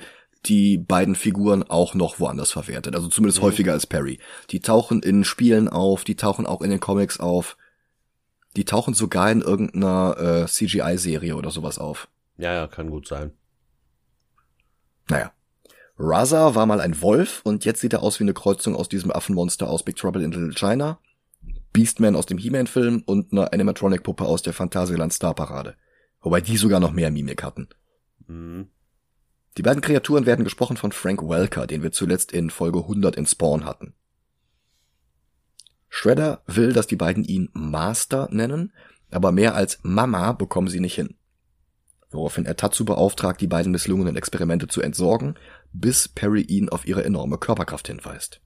die 0.45 0.77
beiden 0.77 1.15
Figuren 1.15 1.63
auch 1.63 1.95
noch 1.95 2.19
woanders 2.19 2.51
verwertet. 2.51 2.95
Also 2.95 3.07
zumindest 3.07 3.39
Mhm. 3.39 3.45
häufiger 3.45 3.71
als 3.73 3.87
Perry. 3.87 4.19
Die 4.51 4.59
tauchen 4.59 5.01
in 5.01 5.23
Spielen 5.23 5.67
auf, 5.69 6.03
die 6.03 6.15
tauchen 6.15 6.45
auch 6.45 6.61
in 6.61 6.69
den 6.69 6.79
Comics 6.79 7.19
auf. 7.19 7.57
Die 8.55 8.65
tauchen 8.65 8.93
sogar 8.93 9.31
in 9.31 9.41
irgendeiner 9.41 10.43
äh, 10.43 10.45
CGI-Serie 10.47 11.35
oder 11.35 11.49
sowas 11.49 11.79
auf. 11.79 12.07
Ja, 12.37 12.53
ja, 12.53 12.67
kann 12.67 12.89
gut 12.91 13.07
sein. 13.07 13.31
Naja. 15.09 15.31
Raza 15.97 16.55
war 16.55 16.65
mal 16.65 16.81
ein 16.81 17.01
Wolf 17.01 17.41
und 17.43 17.65
jetzt 17.65 17.79
sieht 17.81 17.93
er 17.93 18.01
aus 18.03 18.19
wie 18.19 18.23
eine 18.23 18.33
Kreuzung 18.33 18.75
aus 18.75 18.89
diesem 18.89 19.11
Affenmonster 19.11 19.69
aus 19.69 19.83
Big 19.83 19.95
Trouble 19.95 20.23
in 20.23 20.31
Little 20.31 20.53
China, 20.53 20.99
Beastman 21.73 22.15
aus 22.15 22.27
dem 22.27 22.37
He-Man-Film 22.37 23.03
und 23.05 23.31
eine 23.31 23.51
Animatronic-Puppe 23.51 24.25
aus 24.25 24.43
der 24.43 24.53
Phantasialand 24.53 25.11
Star-Parade. 25.11 25.75
Wobei 26.21 26.39
die 26.39 26.57
sogar 26.57 26.79
noch 26.79 26.91
mehr 26.91 27.11
Mimik 27.11 27.43
hatten. 27.43 27.67
Mhm. 28.27 28.69
Die 29.57 29.61
beiden 29.61 29.81
Kreaturen 29.81 30.25
werden 30.25 30.45
gesprochen 30.45 30.77
von 30.77 30.91
Frank 30.91 31.21
Welker, 31.27 31.67
den 31.67 31.83
wir 31.83 31.91
zuletzt 31.91 32.31
in 32.31 32.49
Folge 32.49 32.79
100 32.79 33.15
in 33.15 33.25
Spawn 33.25 33.65
hatten. 33.65 33.93
Shredder 35.89 36.41
will, 36.47 36.73
dass 36.73 36.87
die 36.87 36.95
beiden 36.95 37.23
ihn 37.23 37.49
Master 37.53 38.27
nennen, 38.31 38.73
aber 39.11 39.31
mehr 39.31 39.53
als 39.53 39.79
Mama 39.83 40.31
bekommen 40.31 40.69
sie 40.69 40.79
nicht 40.79 40.95
hin. 40.95 41.15
Woraufhin 42.09 42.45
er 42.45 42.55
Tatsu 42.55 42.85
beauftragt, 42.85 43.41
die 43.41 43.47
beiden 43.47 43.71
misslungenen 43.71 44.15
Experimente 44.15 44.67
zu 44.67 44.81
entsorgen, 44.81 45.35
bis 45.71 46.07
Perry 46.07 46.41
ihn 46.41 46.69
auf 46.69 46.87
ihre 46.87 47.03
enorme 47.03 47.37
Körperkraft 47.37 47.87
hinweist. 47.87 48.41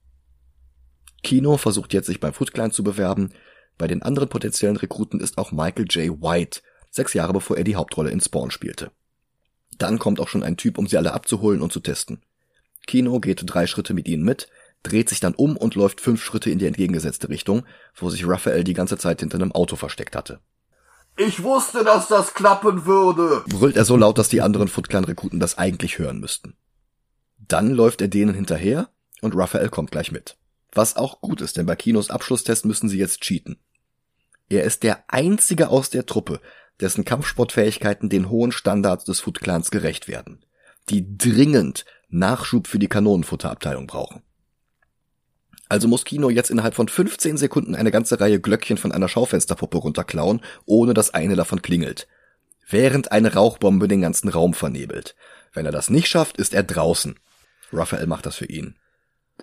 Kino 1.22 1.56
versucht 1.56 1.92
jetzt 1.92 2.06
sich 2.06 2.20
beim 2.20 2.32
Foot 2.32 2.52
Clan 2.52 2.70
zu 2.70 2.84
bewerben. 2.84 3.32
Bei 3.76 3.86
den 3.86 4.02
anderen 4.02 4.28
potenziellen 4.28 4.76
Rekruten 4.76 5.20
ist 5.20 5.38
auch 5.38 5.52
Michael 5.52 5.86
J. 5.88 6.20
White, 6.22 6.60
sechs 6.90 7.14
Jahre 7.14 7.32
bevor 7.32 7.56
er 7.56 7.64
die 7.64 7.76
Hauptrolle 7.76 8.10
in 8.10 8.20
Spawn 8.20 8.50
spielte. 8.50 8.90
Dann 9.78 9.98
kommt 9.98 10.20
auch 10.20 10.28
schon 10.28 10.42
ein 10.42 10.56
Typ, 10.56 10.78
um 10.78 10.86
sie 10.86 10.96
alle 10.96 11.12
abzuholen 11.12 11.62
und 11.62 11.72
zu 11.72 11.80
testen. 11.80 12.22
Kino 12.86 13.20
geht 13.20 13.42
drei 13.44 13.66
Schritte 13.66 13.94
mit 13.94 14.08
ihnen 14.08 14.24
mit, 14.24 14.48
dreht 14.82 15.08
sich 15.08 15.20
dann 15.20 15.34
um 15.34 15.56
und 15.56 15.74
läuft 15.74 16.00
fünf 16.00 16.22
Schritte 16.22 16.50
in 16.50 16.58
die 16.58 16.66
entgegengesetzte 16.66 17.28
Richtung, 17.28 17.64
wo 17.94 18.10
sich 18.10 18.26
Raphael 18.26 18.64
die 18.64 18.74
ganze 18.74 18.98
Zeit 18.98 19.20
hinter 19.20 19.36
einem 19.36 19.52
Auto 19.52 19.76
versteckt 19.76 20.16
hatte. 20.16 20.40
Ich 21.16 21.42
wusste, 21.42 21.82
dass 21.84 22.08
das 22.08 22.34
klappen 22.34 22.86
würde, 22.86 23.42
brüllt 23.48 23.76
er 23.76 23.84
so 23.84 23.96
laut, 23.96 24.18
dass 24.18 24.28
die 24.28 24.40
anderen 24.40 24.68
Foot 24.68 24.88
Clan 24.88 25.04
Rekruten 25.04 25.40
das 25.40 25.58
eigentlich 25.58 25.98
hören 25.98 26.20
müssten. 26.20 26.56
Dann 27.38 27.70
läuft 27.72 28.00
er 28.00 28.08
denen 28.08 28.34
hinterher 28.34 28.88
und 29.20 29.34
Raphael 29.34 29.68
kommt 29.68 29.90
gleich 29.90 30.12
mit. 30.12 30.36
Was 30.72 30.96
auch 30.96 31.20
gut 31.20 31.40
ist, 31.40 31.56
denn 31.56 31.66
bei 31.66 31.76
Kinos 31.76 32.10
Abschlusstest 32.10 32.64
müssen 32.64 32.88
sie 32.88 32.98
jetzt 32.98 33.20
cheaten. 33.20 33.58
Er 34.48 34.64
ist 34.64 34.82
der 34.82 35.04
einzige 35.08 35.68
aus 35.68 35.90
der 35.90 36.06
Truppe, 36.06 36.40
dessen 36.80 37.04
Kampfsportfähigkeiten 37.04 38.08
den 38.08 38.30
hohen 38.30 38.52
Standards 38.52 39.04
des 39.04 39.20
Foot 39.20 39.40
Clans 39.40 39.70
gerecht 39.70 40.08
werden, 40.08 40.44
die 40.88 41.16
dringend 41.18 41.84
Nachschub 42.08 42.66
für 42.66 42.78
die 42.78 42.88
Kanonenfutterabteilung 42.88 43.86
brauchen. 43.86 44.22
Also 45.68 45.86
muss 45.86 46.04
Kino 46.04 46.30
jetzt 46.30 46.50
innerhalb 46.50 46.74
von 46.74 46.88
15 46.88 47.36
Sekunden 47.36 47.74
eine 47.74 47.90
ganze 47.90 48.20
Reihe 48.20 48.40
Glöckchen 48.40 48.78
von 48.78 48.90
einer 48.90 49.08
Schaufensterpuppe 49.08 49.78
runterklauen, 49.78 50.40
ohne 50.64 50.94
dass 50.94 51.12
eine 51.12 51.36
davon 51.36 51.60
klingelt. 51.60 52.08
Während 52.70 53.12
eine 53.12 53.34
Rauchbombe 53.34 53.88
den 53.88 54.00
ganzen 54.00 54.28
Raum 54.28 54.54
vernebelt. 54.54 55.14
Wenn 55.52 55.66
er 55.66 55.72
das 55.72 55.90
nicht 55.90 56.08
schafft, 56.08 56.38
ist 56.38 56.54
er 56.54 56.62
draußen. 56.62 57.18
Raphael 57.72 58.06
macht 58.06 58.24
das 58.24 58.36
für 58.36 58.46
ihn. 58.46 58.76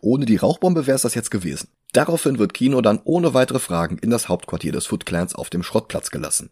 Ohne 0.01 0.25
die 0.25 0.37
Rauchbombe 0.37 0.87
wäre 0.87 0.95
es 0.95 1.01
das 1.01 1.15
jetzt 1.15 1.31
gewesen. 1.31 1.69
Daraufhin 1.93 2.39
wird 2.39 2.53
Kino 2.53 2.81
dann 2.81 3.01
ohne 3.03 3.33
weitere 3.33 3.59
Fragen 3.59 3.97
in 3.99 4.09
das 4.09 4.27
Hauptquartier 4.27 4.71
des 4.71 4.85
Foot 4.85 5.05
Clans 5.05 5.33
auf 5.33 5.49
dem 5.49 5.63
Schrottplatz 5.63 6.11
gelassen. 6.11 6.51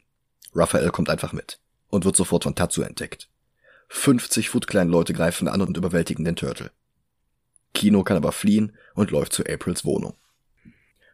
Raphael 0.56 0.90
kommt 0.92 1.10
einfach 1.10 1.34
mit 1.34 1.60
und 1.90 2.06
wird 2.06 2.16
sofort 2.16 2.44
von 2.44 2.56
Tatsu 2.56 2.82
entdeckt. 2.82 3.30
50 3.90 4.50
Foot 4.50 4.68
Clan 4.68 4.90
Leute 4.90 5.14
greifen 5.14 5.48
an 5.48 5.62
und 5.62 5.78
überwältigen 5.78 6.26
den 6.26 6.36
Turtle. 6.36 6.72
Kino 7.74 8.04
kann 8.04 8.18
aber 8.18 8.32
fliehen 8.32 8.76
und 8.96 9.12
läuft 9.12 9.34
zu 9.34 9.44
Aprils 9.46 9.84
Wohnung. 9.84 10.16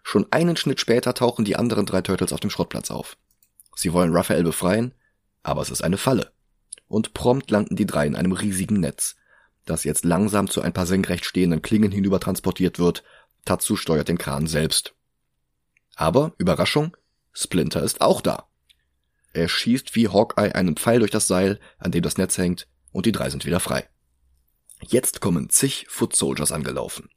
Schon 0.04 0.28
einen 0.32 0.58
Schnitt 0.58 0.80
später 0.80 1.14
tauchen 1.14 1.46
die 1.46 1.56
anderen 1.56 1.86
drei 1.86 2.02
Turtles 2.02 2.34
auf 2.34 2.40
dem 2.40 2.50
Schrottplatz 2.50 2.92
auf. 2.92 3.18
Sie 3.76 3.94
wollen 3.94 4.16
Raphael 4.16 4.44
befreien, 4.44 4.94
aber 5.44 5.62
es 5.62 5.70
ist 5.70 5.84
eine 5.84 5.98
Falle. 5.98 6.32
Und 6.88 7.14
prompt 7.14 7.52
landen 7.52 7.76
die 7.76 7.86
drei 7.86 8.08
in 8.08 8.16
einem 8.16 8.32
riesigen 8.32 8.80
Netz, 8.80 9.16
das 9.66 9.84
jetzt 9.84 10.06
langsam 10.06 10.50
zu 10.50 10.62
ein 10.62 10.74
paar 10.74 10.86
senkrecht 10.86 11.26
stehenden 11.26 11.62
Klingen 11.62 11.92
hinüber 11.92 12.20
transportiert 12.20 12.80
wird. 12.80 13.04
Tatsu 13.46 13.76
steuert 13.76 14.08
den 14.08 14.18
Kran 14.18 14.48
selbst. 14.48 14.94
Aber, 15.96 16.34
Überraschung, 16.38 16.96
Splinter 17.32 17.84
ist 17.84 18.02
auch 18.02 18.22
da. 18.22 18.48
Er 19.34 19.48
schießt 19.48 19.96
wie 19.96 20.08
Hawkeye 20.08 20.54
einen 20.54 20.76
Pfeil 20.76 21.00
durch 21.00 21.12
das 21.12 21.28
Seil, 21.28 21.60
an 21.78 21.92
dem 21.92 22.02
das 22.02 22.18
Netz 22.18 22.38
hängt, 22.38 22.68
und 22.92 23.06
die 23.06 23.12
drei 23.12 23.30
sind 23.30 23.46
wieder 23.46 23.60
frei. 23.60 23.88
Jetzt 24.82 25.22
kommen 25.22 25.50
zig 25.50 25.86
Foot 25.90 26.16
Soldiers 26.16 26.52
angelaufen. 26.52 27.10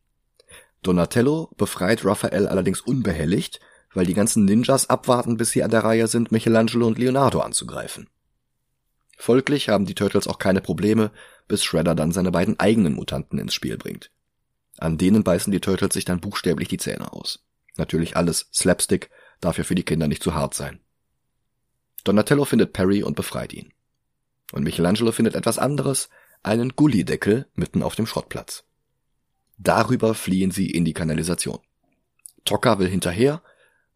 Donatello 0.83 1.51
befreit 1.57 2.05
Raphael 2.05 2.49
allerdings 2.49 2.81
unbehelligt, 2.81 3.61
weil 3.95 4.07
die 4.07 4.15
ganzen 4.15 4.45
Ninjas 4.45 4.91
abwarten, 4.91 5.37
bis 5.37 5.51
sie 5.51 5.63
an 5.63 5.71
der 5.71 5.85
Reihe 5.85 6.09
sind, 6.09 6.33
Michelangelo 6.33 6.87
und 6.87 6.99
Leonardo 6.99 7.41
anzugreifen. 7.41 8.09
Folglich 9.17 9.69
haben 9.69 9.87
die 9.87 9.95
Turtles 9.95 10.27
auch 10.27 10.39
keine 10.39 10.61
Probleme, 10.61 11.13
bis 11.49 11.65
Shredder 11.65 11.95
dann 11.95 12.13
seine 12.13 12.31
beiden 12.31 12.59
eigenen 12.59 12.95
Mutanten 12.95 13.39
ins 13.39 13.55
Spiel 13.55 13.77
bringt. 13.77 14.11
An 14.79 14.99
denen 14.99 15.25
beißen 15.25 15.53
die 15.53 15.61
Turtles 15.61 15.95
sich 15.95 16.05
dann 16.05 16.21
buchstäblich 16.21 16.69
die 16.69 16.79
Zähne 16.79 17.13
aus. 17.13 17.45
Natürlich 17.77 18.17
alles 18.17 18.49
Slapstick, 18.53 19.11
darf 19.41 19.59
ja 19.59 19.65
für 19.65 19.75
die 19.75 19.85
Kinder 19.85 20.09
nicht 20.09 20.23
zu 20.23 20.35
hart 20.35 20.55
sein. 20.55 20.81
Donatello 22.05 22.45
findet 22.45 22.73
Perry 22.73 23.03
und 23.03 23.17
befreit 23.17 23.53
ihn. 23.53 23.73
Und 24.53 24.65
Michelangelo 24.65 25.13
findet 25.13 25.35
etwas 25.35 25.59
anderes, 25.59 26.09
einen 26.43 26.71
Gullideckel 26.71 27.47
mitten 27.55 27.83
auf 27.83 27.95
dem 27.95 28.07
Schrottplatz. 28.07 28.65
Darüber 29.59 30.15
fliehen 30.15 30.51
sie 30.51 30.71
in 30.71 30.85
die 30.85 30.95
Kanalisation. 30.95 31.61
Tokka 32.45 32.79
will 32.79 32.89
hinterher, 32.89 33.43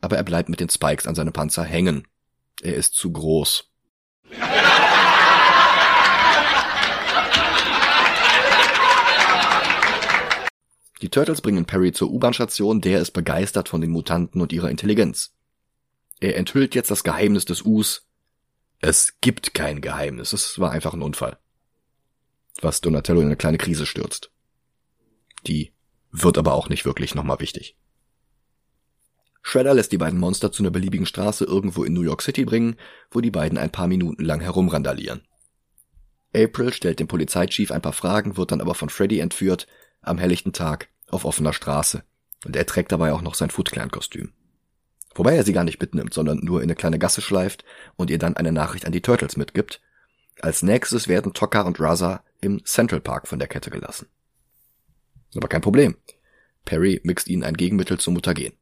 aber 0.01 0.17
er 0.17 0.23
bleibt 0.23 0.49
mit 0.49 0.61
den 0.61 0.69
Spikes 0.69 1.07
an 1.07 1.15
seinem 1.15 1.33
Panzer 1.33 1.65
hängen. 1.65 2.07
Er 2.63 2.75
ist 2.75 2.95
zu 2.95 3.11
groß. 3.13 3.71
Die 11.03 11.11
Turtles 11.11 11.43
bringen 11.43 11.67
Perry 11.67 11.93
zur 11.93 12.11
U-Bahn-Station, 12.11 12.81
der 12.81 13.01
ist 13.01 13.11
begeistert 13.11 13.69
von 13.69 13.81
den 13.81 13.91
Mutanten 13.91 14.41
und 14.41 14.53
ihrer 14.53 14.71
Intelligenz. 14.71 15.35
Er 16.21 16.37
enthüllt 16.37 16.75
jetzt 16.75 16.91
das 16.91 17.05
Geheimnis 17.05 17.45
des 17.45 17.63
Us. 17.63 18.07
Es 18.81 19.21
gibt 19.21 19.55
kein 19.55 19.81
Geheimnis, 19.81 20.33
es 20.33 20.59
war 20.59 20.71
einfach 20.71 20.95
ein 20.95 21.03
Unfall 21.03 21.39
was 22.63 22.81
Donatello 22.81 23.21
in 23.21 23.27
eine 23.27 23.37
kleine 23.37 23.59
Krise 23.59 23.87
stürzt. 23.87 24.31
Die 25.47 25.73
wird 26.11 26.39
aber 26.39 26.55
auch 26.55 26.69
nicht 26.69 26.85
wirklich 26.85 27.15
nochmal 27.15 27.41
wichtig. 27.41 27.77
Shredder 29.43 29.75
lässt 29.75 29.93
die 29.93 29.99
beiden 29.99 30.19
Monster 30.19 30.51
zu 30.51 30.63
einer 30.63 30.71
beliebigen 30.71 31.07
Straße 31.07 31.45
irgendwo 31.45 31.85
in 31.85 31.93
New 31.93 32.03
York 32.03 32.23
City 32.23 32.45
bringen, 32.45 32.77
wo 33.11 33.21
die 33.21 33.31
beiden 33.31 33.59
ein 33.59 33.71
paar 33.71 33.87
Minuten 33.87 34.25
lang 34.25 34.41
herumrandalieren. 34.41 35.23
April 36.35 36.73
stellt 36.73 36.99
dem 36.99 37.07
Polizeichief 37.07 37.71
ein 37.71 37.83
paar 37.83 37.93
Fragen, 37.93 38.37
wird 38.37 38.51
dann 38.51 38.61
aber 38.61 38.75
von 38.75 38.89
Freddy 38.89 39.21
entführt, 39.21 39.69
am 40.07 40.19
helllichten 40.19 40.53
Tag, 40.53 40.89
auf 41.09 41.25
offener 41.25 41.53
Straße. 41.53 42.03
Und 42.45 42.57
er 42.57 42.67
trägt 42.67 42.93
dabei 42.93 43.13
auch 43.13 43.23
noch 43.23 43.35
sein 43.35 43.51
Foot 43.51 43.71
Clan 43.71 43.91
Kostüm. 43.91 44.33
Wobei 45.15 45.35
er 45.35 45.45
sie 45.45 45.53
gar 45.53 45.65
nicht 45.65 45.81
mitnimmt, 45.81 46.13
sondern 46.13 46.39
nur 46.39 46.61
in 46.61 46.65
eine 46.65 46.75
kleine 46.75 46.99
Gasse 46.99 47.23
schleift 47.23 47.65
und 47.97 48.11
ihr 48.11 48.19
dann 48.19 48.37
eine 48.37 48.53
Nachricht 48.53 48.85
an 48.87 48.93
die 48.93 49.01
Turtles 49.01 49.37
mitgibt. 49.37 49.81
Als 50.41 50.63
nächstes 50.63 51.09
werden 51.09 51.33
Tokka 51.33 51.63
und 51.63 51.81
Raza 51.81 52.23
im 52.41 52.65
Central 52.65 53.01
Park 53.01 53.27
von 53.27 53.39
der 53.39 53.49
Kette 53.49 53.71
gelassen. 53.71 54.09
Aber 55.35 55.49
kein 55.49 55.63
Problem. 55.63 55.97
Perry 56.65 57.01
mixt 57.05 57.29
ihnen 57.29 57.45
ein 57.45 57.57
Gegenmittel 57.57 57.99
zum 57.99 58.15
Mutagen. 58.15 58.53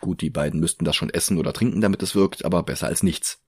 Gut, 0.00 0.20
die 0.20 0.30
beiden 0.30 0.60
müssten 0.60 0.84
das 0.84 0.96
schon 0.96 1.10
essen 1.10 1.38
oder 1.38 1.52
trinken, 1.52 1.80
damit 1.80 2.02
es 2.02 2.14
wirkt, 2.14 2.44
aber 2.44 2.62
besser 2.62 2.86
als 2.86 3.02
nichts. 3.02 3.40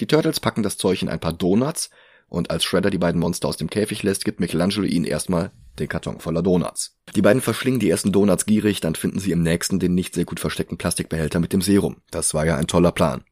Die 0.00 0.06
Turtles 0.06 0.40
packen 0.40 0.62
das 0.62 0.78
Zeug 0.78 1.02
in 1.02 1.08
ein 1.08 1.20
paar 1.20 1.32
Donuts 1.32 1.90
und 2.28 2.50
als 2.50 2.64
Shredder 2.64 2.90
die 2.90 2.98
beiden 2.98 3.20
Monster 3.20 3.48
aus 3.48 3.56
dem 3.56 3.68
Käfig 3.68 4.02
lässt, 4.02 4.24
gibt 4.24 4.40
Michelangelo 4.40 4.86
ihnen 4.86 5.04
erstmal 5.04 5.52
den 5.78 5.88
Karton 5.88 6.20
voller 6.20 6.42
Donuts. 6.42 6.96
Die 7.14 7.22
beiden 7.22 7.42
verschlingen 7.42 7.80
die 7.80 7.90
ersten 7.90 8.12
Donuts 8.12 8.46
gierig, 8.46 8.80
dann 8.80 8.94
finden 8.94 9.18
sie 9.18 9.32
im 9.32 9.42
nächsten 9.42 9.78
den 9.78 9.94
nicht 9.94 10.14
sehr 10.14 10.24
gut 10.24 10.40
versteckten 10.40 10.78
Plastikbehälter 10.78 11.40
mit 11.40 11.52
dem 11.52 11.62
Serum. 11.62 11.96
Das 12.10 12.34
war 12.34 12.46
ja 12.46 12.56
ein 12.56 12.66
toller 12.66 12.92
Plan. 12.92 13.24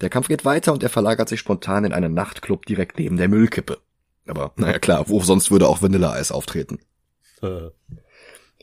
Der 0.00 0.10
Kampf 0.10 0.28
geht 0.28 0.44
weiter 0.44 0.72
und 0.72 0.82
er 0.82 0.90
verlagert 0.90 1.28
sich 1.28 1.40
spontan 1.40 1.84
in 1.84 1.92
einen 1.92 2.14
Nachtclub 2.14 2.66
direkt 2.66 2.98
neben 2.98 3.16
der 3.16 3.28
Müllkippe. 3.28 3.78
Aber 4.26 4.52
naja 4.56 4.78
klar, 4.78 5.08
wo 5.08 5.20
sonst 5.20 5.50
würde 5.50 5.68
auch 5.68 5.82
Vanilleeis 5.82 6.32
auftreten? 6.32 6.78
Äh, 7.42 7.70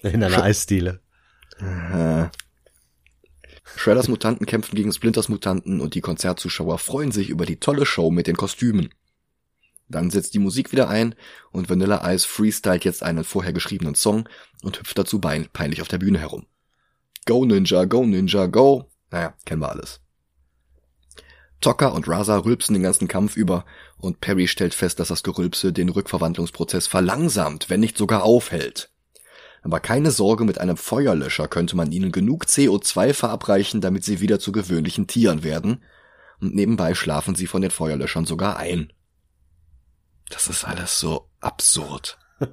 in 0.04 0.24
einer 0.24 0.30
Sch 0.30 0.40
Eisdiele. 0.40 1.00
Shredders 3.76 4.08
Mutanten 4.08 4.46
kämpfen 4.46 4.76
gegen 4.76 4.92
Splinters 4.92 5.30
Mutanten 5.30 5.80
und 5.80 5.94
die 5.96 6.02
Konzertzuschauer 6.02 6.80
freuen 6.80 7.12
sich 7.12 7.30
über 7.30 7.46
die 7.46 7.58
tolle 7.58 7.86
Show 7.86 8.12
mit 8.12 8.28
den 8.28 8.36
Kostümen. 8.36 8.90
Dann 9.92 10.10
setzt 10.10 10.34
die 10.34 10.40
Musik 10.40 10.72
wieder 10.72 10.90
ein 10.90 11.16
und 11.52 11.70
Vanilla 11.70 12.12
Ice 12.12 12.28
freestylt 12.28 12.86
jetzt 12.86 13.04
einen 13.04 13.24
vorher 13.24 13.54
geschriebenen 13.54 13.96
Song 13.96 14.28
und 14.64 14.80
hüpft 14.80 14.98
dazu 14.98 15.20
peinlich 15.20 15.82
auf 15.82 15.88
der 15.88 15.98
Bühne 15.98 16.20
herum. 16.20 16.46
Go 17.26 17.46
Ninja, 17.46 17.86
go 17.86 18.06
Ninja, 18.06 18.48
go. 18.48 18.90
Naja, 19.12 19.34
kennen 19.46 19.62
wir 19.62 19.70
alles. 19.70 20.00
Tokka 21.60 21.90
und 21.90 22.08
Raza 22.08 22.38
rülpsen 22.38 22.74
den 22.74 22.82
ganzen 22.82 23.08
Kampf 23.08 23.36
über 23.36 23.66
und 23.98 24.20
Perry 24.20 24.48
stellt 24.48 24.74
fest, 24.74 25.00
dass 25.00 25.10
das 25.10 25.22
Gerülpse 25.22 25.72
den 25.72 25.90
Rückverwandlungsprozess 25.90 26.88
verlangsamt, 26.88 27.70
wenn 27.70 27.80
nicht 27.80 27.98
sogar 27.98 28.24
aufhält. 28.24 28.90
Aber 29.62 29.80
keine 29.80 30.10
Sorge, 30.10 30.44
mit 30.44 30.58
einem 30.58 30.76
Feuerlöscher 30.76 31.48
könnte 31.48 31.76
man 31.76 31.92
ihnen 31.92 32.12
genug 32.12 32.46
CO2 32.46 33.14
verabreichen, 33.14 33.80
damit 33.80 34.04
sie 34.04 34.20
wieder 34.20 34.40
zu 34.40 34.52
gewöhnlichen 34.52 35.06
Tieren 35.06 35.44
werden, 35.44 35.84
und 36.40 36.56
nebenbei 36.56 36.96
schlafen 36.96 37.36
sie 37.36 37.46
von 37.46 37.62
den 37.62 37.70
Feuerlöschern 37.70 38.26
sogar 38.26 38.58
ein. 38.58 38.92
Das 40.32 40.48
ist 40.48 40.64
alles 40.64 41.00
so 41.00 41.30
absurd. 41.40 42.18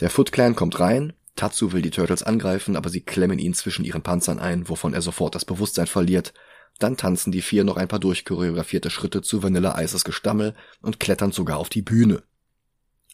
Der 0.00 0.10
Foot 0.10 0.30
Clan 0.32 0.54
kommt 0.54 0.78
rein, 0.80 1.14
Tatsu 1.36 1.72
will 1.72 1.80
die 1.82 1.90
Turtles 1.90 2.22
angreifen, 2.22 2.76
aber 2.76 2.90
sie 2.90 3.00
klemmen 3.00 3.38
ihn 3.38 3.54
zwischen 3.54 3.84
ihren 3.84 4.02
Panzern 4.02 4.38
ein, 4.38 4.68
wovon 4.68 4.92
er 4.92 5.02
sofort 5.02 5.34
das 5.34 5.44
Bewusstsein 5.44 5.86
verliert 5.86 6.34
dann 6.78 6.96
tanzen 6.96 7.32
die 7.32 7.42
vier 7.42 7.64
noch 7.64 7.76
ein 7.76 7.88
paar 7.88 7.98
durchchoreografierte 7.98 8.90
Schritte 8.90 9.22
zu 9.22 9.42
Vanilla 9.42 9.80
Ices 9.80 10.04
Gestammel 10.04 10.54
und 10.80 11.00
klettern 11.00 11.32
sogar 11.32 11.58
auf 11.58 11.68
die 11.68 11.82
Bühne. 11.82 12.22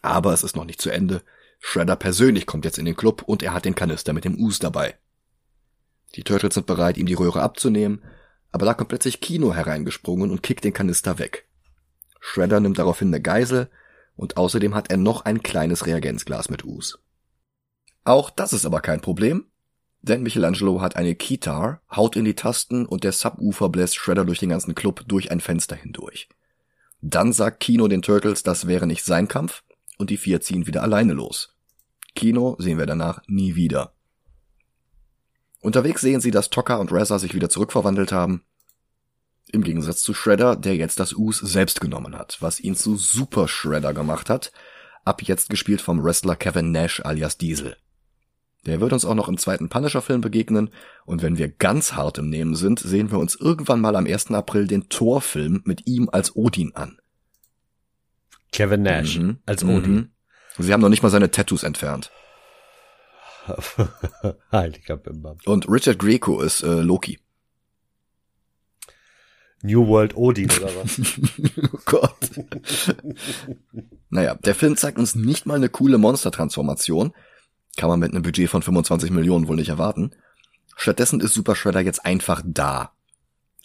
Aber 0.02 0.32
es 0.32 0.42
ist 0.42 0.56
noch 0.56 0.64
nicht 0.64 0.80
zu 0.80 0.90
Ende. 0.90 1.22
Shredder 1.58 1.96
persönlich 1.96 2.46
kommt 2.46 2.64
jetzt 2.64 2.78
in 2.78 2.86
den 2.86 2.96
Club 2.96 3.22
und 3.22 3.42
er 3.42 3.52
hat 3.52 3.66
den 3.66 3.74
Kanister 3.74 4.14
mit 4.14 4.24
dem 4.24 4.40
Us 4.40 4.58
dabei. 4.58 4.96
Die 6.16 6.24
Turtles 6.24 6.54
sind 6.54 6.66
bereit, 6.66 6.96
ihm 6.96 7.06
die 7.06 7.14
Röhre 7.14 7.42
abzunehmen, 7.42 8.02
aber 8.50 8.64
da 8.64 8.74
kommt 8.74 8.88
plötzlich 8.88 9.20
Kino 9.20 9.52
hereingesprungen 9.54 10.30
und 10.30 10.42
kickt 10.42 10.64
den 10.64 10.72
Kanister 10.72 11.18
weg. 11.18 11.46
Shredder 12.20 12.60
nimmt 12.60 12.78
daraufhin 12.78 13.08
eine 13.08 13.20
Geisel 13.20 13.70
und 14.14 14.36
außerdem 14.36 14.74
hat 14.74 14.90
er 14.90 14.98
noch 14.98 15.24
ein 15.24 15.42
kleines 15.42 15.86
Reagenzglas 15.86 16.50
mit 16.50 16.64
Us. 16.64 16.98
Auch 18.04 18.30
das 18.30 18.52
ist 18.52 18.64
aber 18.64 18.80
kein 18.80 19.00
Problem, 19.00 19.46
denn 20.02 20.22
Michelangelo 20.22 20.80
hat 20.80 20.96
eine 20.96 21.14
Keytar, 21.14 21.82
haut 21.90 22.16
in 22.16 22.24
die 22.24 22.34
Tasten 22.34 22.86
und 22.86 23.04
der 23.04 23.12
Subwoofer 23.12 23.68
bläst 23.68 23.96
Shredder 23.96 24.24
durch 24.24 24.38
den 24.38 24.48
ganzen 24.50 24.74
Club 24.74 25.04
durch 25.06 25.30
ein 25.30 25.40
Fenster 25.40 25.76
hindurch. 25.76 26.28
Dann 27.02 27.32
sagt 27.32 27.60
Kino 27.60 27.88
den 27.88 28.02
Turtles, 28.02 28.42
das 28.42 28.66
wäre 28.66 28.86
nicht 28.86 29.04
sein 29.04 29.28
Kampf 29.28 29.62
und 29.98 30.10
die 30.10 30.16
vier 30.16 30.40
ziehen 30.40 30.66
wieder 30.66 30.82
alleine 30.82 31.12
los. 31.12 31.56
Kino 32.14 32.56
sehen 32.58 32.78
wir 32.78 32.86
danach 32.86 33.22
nie 33.26 33.54
wieder. 33.54 33.94
Unterwegs 35.60 36.00
sehen 36.00 36.20
sie, 36.20 36.30
dass 36.30 36.50
Tokka 36.50 36.76
und 36.76 36.92
Reza 36.92 37.18
sich 37.18 37.34
wieder 37.34 37.50
zurückverwandelt 37.50 38.12
haben. 38.12 38.44
Im 39.52 39.62
Gegensatz 39.62 40.02
zu 40.02 40.14
Shredder, 40.14 40.56
der 40.56 40.76
jetzt 40.76 41.00
das 41.00 41.12
Us 41.12 41.38
selbst 41.38 41.80
genommen 41.80 42.16
hat, 42.16 42.36
was 42.40 42.60
ihn 42.60 42.76
zu 42.76 42.96
Super 42.96 43.48
Shredder 43.48 43.92
gemacht 43.94 44.30
hat, 44.30 44.52
ab 45.04 45.22
jetzt 45.22 45.50
gespielt 45.50 45.80
vom 45.80 46.02
Wrestler 46.02 46.36
Kevin 46.36 46.70
Nash 46.70 47.00
alias 47.04 47.36
Diesel. 47.38 47.76
Der 48.66 48.80
wird 48.80 48.92
uns 48.92 49.04
auch 49.04 49.14
noch 49.14 49.28
im 49.28 49.38
zweiten 49.38 49.68
Punisher-Film 49.70 50.20
begegnen, 50.20 50.70
und 51.06 51.22
wenn 51.22 51.38
wir 51.38 51.48
ganz 51.48 51.94
hart 51.94 52.18
im 52.18 52.28
Nehmen 52.28 52.54
sind, 52.54 52.78
sehen 52.78 53.10
wir 53.10 53.18
uns 53.18 53.34
irgendwann 53.34 53.80
mal 53.80 53.96
am 53.96 54.06
1. 54.06 54.32
April 54.32 54.66
den 54.66 54.88
Thor-Film 54.88 55.62
mit 55.64 55.86
ihm 55.86 56.10
als 56.12 56.36
Odin 56.36 56.74
an. 56.74 56.98
Kevin 58.52 58.82
Nash 58.82 59.18
Mhm. 59.18 59.38
als 59.46 59.64
Odin. 59.64 59.92
Mhm. 59.94 60.10
Sie 60.58 60.72
haben 60.72 60.80
noch 60.80 60.88
nicht 60.90 61.02
mal 61.02 61.08
seine 61.10 61.30
Tattoos 61.30 61.62
entfernt. 61.62 62.10
Heiliger 64.52 64.96
Bimbam. 64.96 65.38
Und 65.46 65.68
Richard 65.68 65.98
Grieco 65.98 66.40
ist 66.40 66.62
äh, 66.62 66.80
Loki. 66.82 67.18
New 69.62 69.86
World 69.86 70.16
Odin 70.16 70.50
oder 70.50 70.70
was? 70.76 71.00
oh 71.72 71.78
Gott. 71.84 72.30
naja, 74.08 74.34
der 74.36 74.54
Film 74.54 74.76
zeigt 74.76 74.98
uns 74.98 75.14
nicht 75.14 75.46
mal 75.46 75.56
eine 75.56 75.68
coole 75.68 75.98
Monstertransformation. 75.98 77.12
Kann 77.76 77.88
man 77.88 78.00
mit 78.00 78.12
einem 78.12 78.22
Budget 78.22 78.48
von 78.48 78.62
25 78.62 79.10
Millionen 79.10 79.48
wohl 79.48 79.56
nicht 79.56 79.68
erwarten. 79.68 80.12
Stattdessen 80.76 81.20
ist 81.20 81.34
Super 81.34 81.54
Shredder 81.54 81.80
jetzt 81.80 82.04
einfach 82.04 82.42
da. 82.44 82.92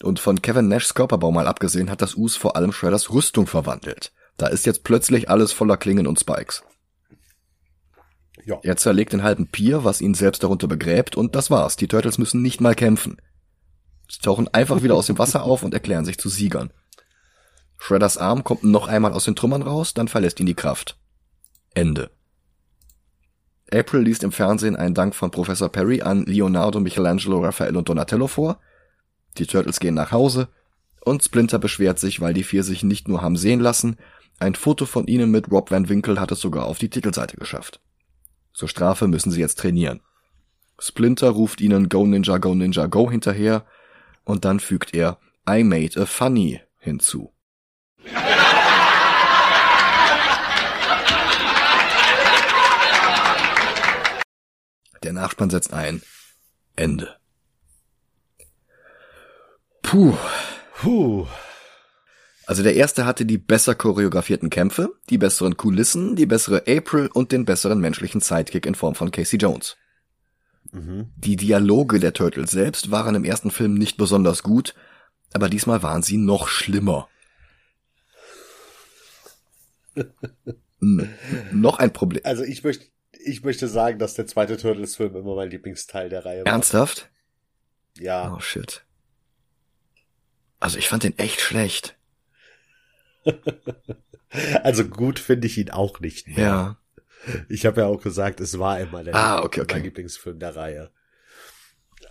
Und 0.04 0.20
von 0.20 0.42
Kevin 0.42 0.68
Nashs 0.68 0.94
Körperbau 0.94 1.32
mal 1.32 1.48
abgesehen 1.48 1.90
hat 1.90 2.02
das 2.02 2.16
Us 2.16 2.36
vor 2.36 2.56
allem 2.56 2.74
Shredders 2.74 3.12
Rüstung 3.12 3.48
verwandelt. 3.48 4.12
Da 4.38 4.48
ist 4.48 4.66
jetzt 4.66 4.84
plötzlich 4.84 5.30
alles 5.30 5.54
voller 5.54 5.78
Klingen 5.78 6.08
und 6.08 6.20
Spikes. 6.20 6.64
Ja. 8.44 8.60
Er 8.62 8.76
zerlegt 8.76 9.14
den 9.14 9.24
halben 9.24 9.48
Pier, 9.48 9.84
was 9.84 10.02
ihn 10.02 10.14
selbst 10.14 10.44
darunter 10.44 10.68
begräbt, 10.68 11.16
und 11.16 11.36
das 11.36 11.50
war's. 11.50 11.78
Die 11.78 11.88
Turtles 11.88 12.18
müssen 12.18 12.42
nicht 12.42 12.62
mal 12.62 12.76
kämpfen. 12.76 13.18
Sie 14.10 14.20
tauchen 14.20 14.48
einfach 14.54 14.84
wieder 14.84 14.96
aus 14.96 15.08
dem 15.08 15.18
Wasser 15.18 15.44
auf 15.44 15.64
und 15.64 15.74
erklären 15.74 16.06
sich 16.06 16.18
zu 16.18 16.30
Siegern. 16.30 16.72
Shredders 17.78 18.18
Arm 18.18 18.44
kommt 18.44 18.64
noch 18.64 18.88
einmal 18.88 19.14
aus 19.14 19.26
den 19.26 19.36
Trümmern 19.36 19.62
raus, 19.62 19.94
dann 19.94 20.08
verlässt 20.08 20.40
ihn 20.40 20.46
die 20.46 20.54
Kraft. 20.54 20.98
Ende. 21.74 22.10
April 23.72 24.02
liest 24.02 24.24
im 24.24 24.32
Fernsehen 24.32 24.76
einen 24.76 24.94
Dank 24.94 25.16
von 25.16 25.32
Professor 25.32 25.70
Perry 25.70 26.02
an 26.02 26.26
Leonardo, 26.26 26.80
Michelangelo, 26.80 27.44
Raphael 27.44 27.76
und 27.76 27.90
Donatello 27.90 28.28
vor. 28.28 28.60
Die 29.38 29.48
Turtles 29.48 29.80
gehen 29.80 29.96
nach 29.96 30.12
Hause 30.12 30.48
und 31.02 31.24
Splinter 31.24 31.60
beschwert 31.60 32.00
sich, 32.00 32.22
weil 32.22 32.34
die 32.34 32.44
vier 32.44 32.64
sich 32.64 32.84
nicht 32.84 33.08
nur 33.08 33.22
haben 33.22 33.36
sehen 33.36 33.60
lassen, 33.60 33.98
ein 34.40 34.56
Foto 34.56 34.86
von 34.86 35.08
ihnen 35.08 35.32
mit 35.32 35.50
Rob 35.52 35.72
Van 35.72 35.88
Winkle 35.88 36.20
hat 36.20 36.32
es 36.32 36.42
sogar 36.42 36.66
auf 36.66 36.78
die 36.78 36.90
Titelseite 36.90 37.38
geschafft. 37.38 37.80
Zur 38.54 38.68
Strafe 38.68 39.08
müssen 39.08 39.32
sie 39.32 39.40
jetzt 39.40 39.60
trainieren. 39.60 40.02
Splinter 40.78 41.30
ruft 41.30 41.62
ihnen 41.62 41.88
Go 41.88 42.06
Ninja, 42.06 42.38
Go 42.38 42.54
Ninja, 42.54 42.88
Go 42.88 43.10
hinterher 43.10 43.66
und 44.26 44.44
dann 44.44 44.60
fügt 44.60 44.94
er 44.94 45.20
I 45.50 45.64
made 45.64 46.00
a 46.02 46.06
funny 46.06 46.60
hinzu. 46.80 47.32
Der 55.04 55.14
Nachspann 55.14 55.52
setzt 55.52 55.72
ein. 55.72 56.02
Ende. 56.76 57.16
Puh. 59.84 60.18
Puh. 60.78 61.28
Also 62.48 62.64
der 62.64 62.76
erste 62.76 63.06
hatte 63.06 63.26
die 63.26 63.38
besser 63.38 63.76
choreografierten 63.76 64.50
Kämpfe, 64.50 64.94
die 65.10 65.18
besseren 65.18 65.58
Kulissen, 65.58 66.16
die 66.16 66.26
bessere 66.26 66.64
April 66.68 67.08
und 67.14 67.32
den 67.32 67.46
besseren 67.46 67.80
menschlichen 67.80 68.22
Sidekick 68.22 68.66
in 68.66 68.76
Form 68.76 68.96
von 68.96 69.12
Casey 69.12 69.38
Jones. 69.40 69.78
Mhm. 70.76 71.14
Die 71.16 71.38
Dialoge 71.38 72.00
der 72.00 72.14
Turtles 72.14 72.52
selbst 72.52 72.92
waren 72.92 73.16
im 73.16 73.24
ersten 73.24 73.50
Film 73.50 73.76
nicht 73.76 73.96
besonders 73.96 74.44
gut, 74.44 74.76
aber 75.34 75.50
diesmal 75.50 75.82
waren 75.84 76.04
sie 76.04 76.18
noch 76.18 76.50
schlimmer. 76.50 77.08
N 80.82 81.10
noch 81.54 81.80
ein 81.80 81.94
Problem. 81.94 82.22
Also 82.26 82.44
ich 82.44 82.64
möchte, 82.64 82.88
ich 83.12 83.44
möchte 83.44 83.70
sagen, 83.70 84.00
dass 84.00 84.16
der 84.16 84.28
zweite 84.28 84.58
Turtles-Film 84.58 85.16
immer 85.16 85.36
mein 85.36 85.50
Lieblingsteil 85.50 86.10
der 86.10 86.26
Reihe 86.26 86.46
war. 86.46 86.52
Ernsthaft? 86.52 87.10
Ja. 87.98 88.34
Oh 88.36 88.42
shit. 88.42 88.84
Also 90.60 90.78
ich 90.78 90.90
fand 90.90 91.04
den 91.04 91.18
echt 91.18 91.40
schlecht. 91.40 91.98
Also 94.64 94.84
gut 94.84 95.20
finde 95.20 95.48
ich 95.48 95.58
ihn 95.58 95.70
auch 95.70 96.02
nicht 96.02 96.28
mehr. 96.28 96.38
Ja. 96.38 96.78
Ich 97.50 97.66
habe 97.66 97.82
ja 97.82 97.88
auch 97.88 98.02
gesagt, 98.02 98.40
es 98.40 98.60
war 98.60 98.80
immer 98.80 99.04
der 99.04 99.16
Ah, 99.16 99.44
okay, 99.44 99.62
okay. 99.62 99.76
mein 99.76 99.84
Lieblingsfilm 99.84 100.40
der 100.40 100.56
Reihe. 100.56 100.92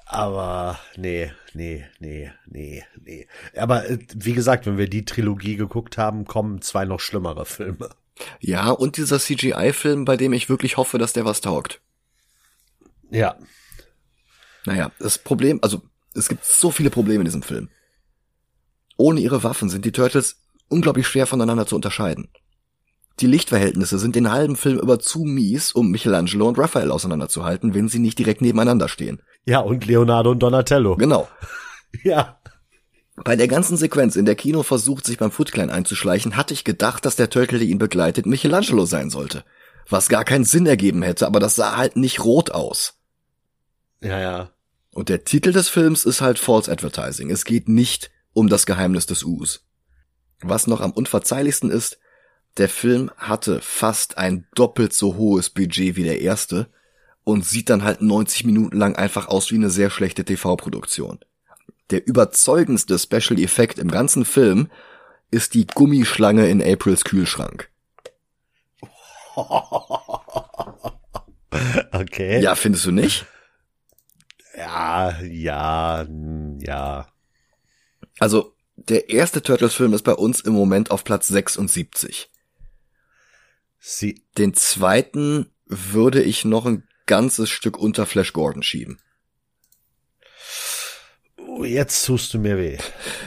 Aber 0.06 0.78
nee, 0.96 1.32
nee, 1.54 1.86
nee, 1.98 2.30
nee, 2.46 2.84
nee. 3.00 3.26
Aber 3.56 3.88
äh, 3.88 3.98
wie 4.14 4.32
gesagt, 4.34 4.66
wenn 4.66 4.78
wir 4.78 4.88
die 4.88 5.04
Trilogie 5.04 5.56
geguckt 5.56 5.98
haben, 5.98 6.24
kommen 6.24 6.60
zwei 6.62 6.84
noch 6.84 7.00
schlimmere 7.00 7.46
Filme. 7.46 7.90
Ja, 8.40 8.70
und 8.70 8.96
dieser 8.96 9.18
CGI-Film, 9.18 10.04
bei 10.04 10.16
dem 10.16 10.32
ich 10.32 10.48
wirklich 10.48 10.76
hoffe, 10.76 10.98
dass 10.98 11.12
der 11.12 11.24
was 11.24 11.40
taugt. 11.40 11.80
Ja. 13.10 13.36
Naja, 14.66 14.92
das 14.98 15.18
Problem, 15.18 15.58
also 15.62 15.82
es 16.14 16.28
gibt 16.28 16.44
so 16.44 16.70
viele 16.70 16.90
Probleme 16.90 17.20
in 17.20 17.26
diesem 17.26 17.42
Film. 17.42 17.70
Ohne 18.96 19.20
ihre 19.20 19.42
Waffen 19.42 19.68
sind 19.68 19.84
die 19.84 19.92
Turtles 19.92 20.36
unglaublich 20.68 21.06
schwer 21.06 21.26
voneinander 21.26 21.66
zu 21.66 21.74
unterscheiden. 21.74 22.28
Die 23.20 23.26
Lichtverhältnisse 23.26 23.98
sind 23.98 24.16
den 24.16 24.30
halben 24.32 24.56
Film 24.56 24.78
über 24.78 24.98
zu 24.98 25.20
mies, 25.20 25.72
um 25.72 25.90
Michelangelo 25.90 26.48
und 26.48 26.58
Raphael 26.58 26.90
auseinanderzuhalten, 26.90 27.74
wenn 27.74 27.88
sie 27.88 28.00
nicht 28.00 28.18
direkt 28.18 28.42
nebeneinander 28.42 28.88
stehen. 28.88 29.22
Ja, 29.44 29.60
und 29.60 29.86
Leonardo 29.86 30.30
und 30.30 30.40
Donatello. 30.40 30.96
Genau. 30.96 31.28
Ja. 32.02 32.40
Bei 33.14 33.36
der 33.36 33.46
ganzen 33.46 33.76
Sequenz, 33.76 34.16
in 34.16 34.24
der 34.24 34.34
Kino 34.34 34.64
versucht, 34.64 35.06
sich 35.06 35.16
beim 35.16 35.30
Foot 35.30 35.52
Clan 35.52 35.70
einzuschleichen, 35.70 36.36
hatte 36.36 36.52
ich 36.52 36.64
gedacht, 36.64 37.04
dass 37.04 37.14
der 37.14 37.30
Turtle, 37.30 37.60
der 37.60 37.68
ihn 37.68 37.78
begleitet, 37.78 38.26
Michelangelo 38.26 38.84
sein 38.84 39.10
sollte. 39.10 39.44
Was 39.88 40.08
gar 40.08 40.24
keinen 40.24 40.44
Sinn 40.44 40.66
ergeben 40.66 41.02
hätte, 41.02 41.24
aber 41.24 41.38
das 41.38 41.54
sah 41.54 41.76
halt 41.76 41.94
nicht 41.94 42.24
rot 42.24 42.50
aus. 42.50 42.94
Ja, 44.00 44.18
ja. 44.18 44.50
Und 44.90 45.08
der 45.08 45.22
Titel 45.22 45.52
des 45.52 45.68
Films 45.68 46.04
ist 46.04 46.20
halt 46.20 46.40
False 46.40 46.70
Advertising. 46.70 47.30
Es 47.30 47.44
geht 47.44 47.68
nicht 47.68 48.10
um 48.32 48.48
das 48.48 48.66
Geheimnis 48.66 49.06
des 49.06 49.22
Us. 49.22 49.64
Was 50.40 50.66
noch 50.66 50.80
am 50.80 50.90
unverzeihlichsten 50.90 51.70
ist, 51.70 51.98
der 52.56 52.68
Film 52.68 53.10
hatte 53.16 53.60
fast 53.60 54.18
ein 54.18 54.46
doppelt 54.54 54.92
so 54.92 55.16
hohes 55.16 55.50
Budget 55.50 55.96
wie 55.96 56.04
der 56.04 56.20
erste 56.20 56.68
und 57.24 57.44
sieht 57.44 57.70
dann 57.70 57.82
halt 57.82 58.00
90 58.00 58.44
Minuten 58.44 58.76
lang 58.76 58.96
einfach 58.96 59.28
aus 59.28 59.50
wie 59.50 59.56
eine 59.56 59.70
sehr 59.70 59.90
schlechte 59.90 60.24
TV-Produktion. 60.24 61.18
Der 61.90 62.06
überzeugendste 62.06 62.98
Special 62.98 63.40
Effekt 63.40 63.78
im 63.78 63.90
ganzen 63.90 64.24
Film 64.24 64.70
ist 65.30 65.54
die 65.54 65.66
Gummischlange 65.66 66.48
in 66.48 66.62
Aprils 66.62 67.04
Kühlschrank. 67.04 67.70
Okay. 71.92 72.40
Ja, 72.40 72.56
findest 72.56 72.84
du 72.84 72.90
nicht? 72.90 73.26
Ja, 74.56 75.20
ja, 75.22 76.04
ja. 76.58 77.06
Also, 78.18 78.54
der 78.76 79.08
erste 79.10 79.42
Turtles-Film 79.42 79.92
ist 79.94 80.02
bei 80.02 80.14
uns 80.14 80.40
im 80.40 80.52
Moment 80.52 80.90
auf 80.90 81.04
Platz 81.04 81.28
76. 81.28 82.30
Sie, 83.86 84.24
Den 84.38 84.54
zweiten 84.54 85.50
würde 85.66 86.22
ich 86.22 86.46
noch 86.46 86.64
ein 86.64 86.88
ganzes 87.04 87.50
Stück 87.50 87.76
unter 87.76 88.06
Flash 88.06 88.32
Gordon 88.32 88.62
schieben. 88.62 88.98
oh, 91.36 91.64
jetzt 91.64 92.06
tust 92.06 92.32
du 92.32 92.38
mir 92.38 92.56
weh. 92.56 92.78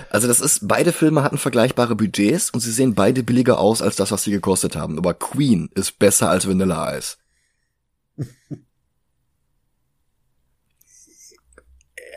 Also 0.09 0.27
das 0.27 0.41
ist, 0.41 0.67
beide 0.67 0.93
Filme 0.93 1.21
hatten 1.21 1.37
vergleichbare 1.37 1.95
Budgets 1.95 2.49
und 2.49 2.61
sie 2.61 2.71
sehen 2.71 2.95
beide 2.95 3.21
billiger 3.21 3.59
aus 3.59 3.83
als 3.83 3.97
das, 3.97 4.11
was 4.11 4.23
sie 4.23 4.31
gekostet 4.31 4.75
haben. 4.75 4.97
Aber 4.97 5.13
Queen 5.13 5.69
ist 5.75 5.99
besser 5.99 6.31
als 6.31 6.47
Vanilla 6.47 6.97
Ice. 6.97 7.17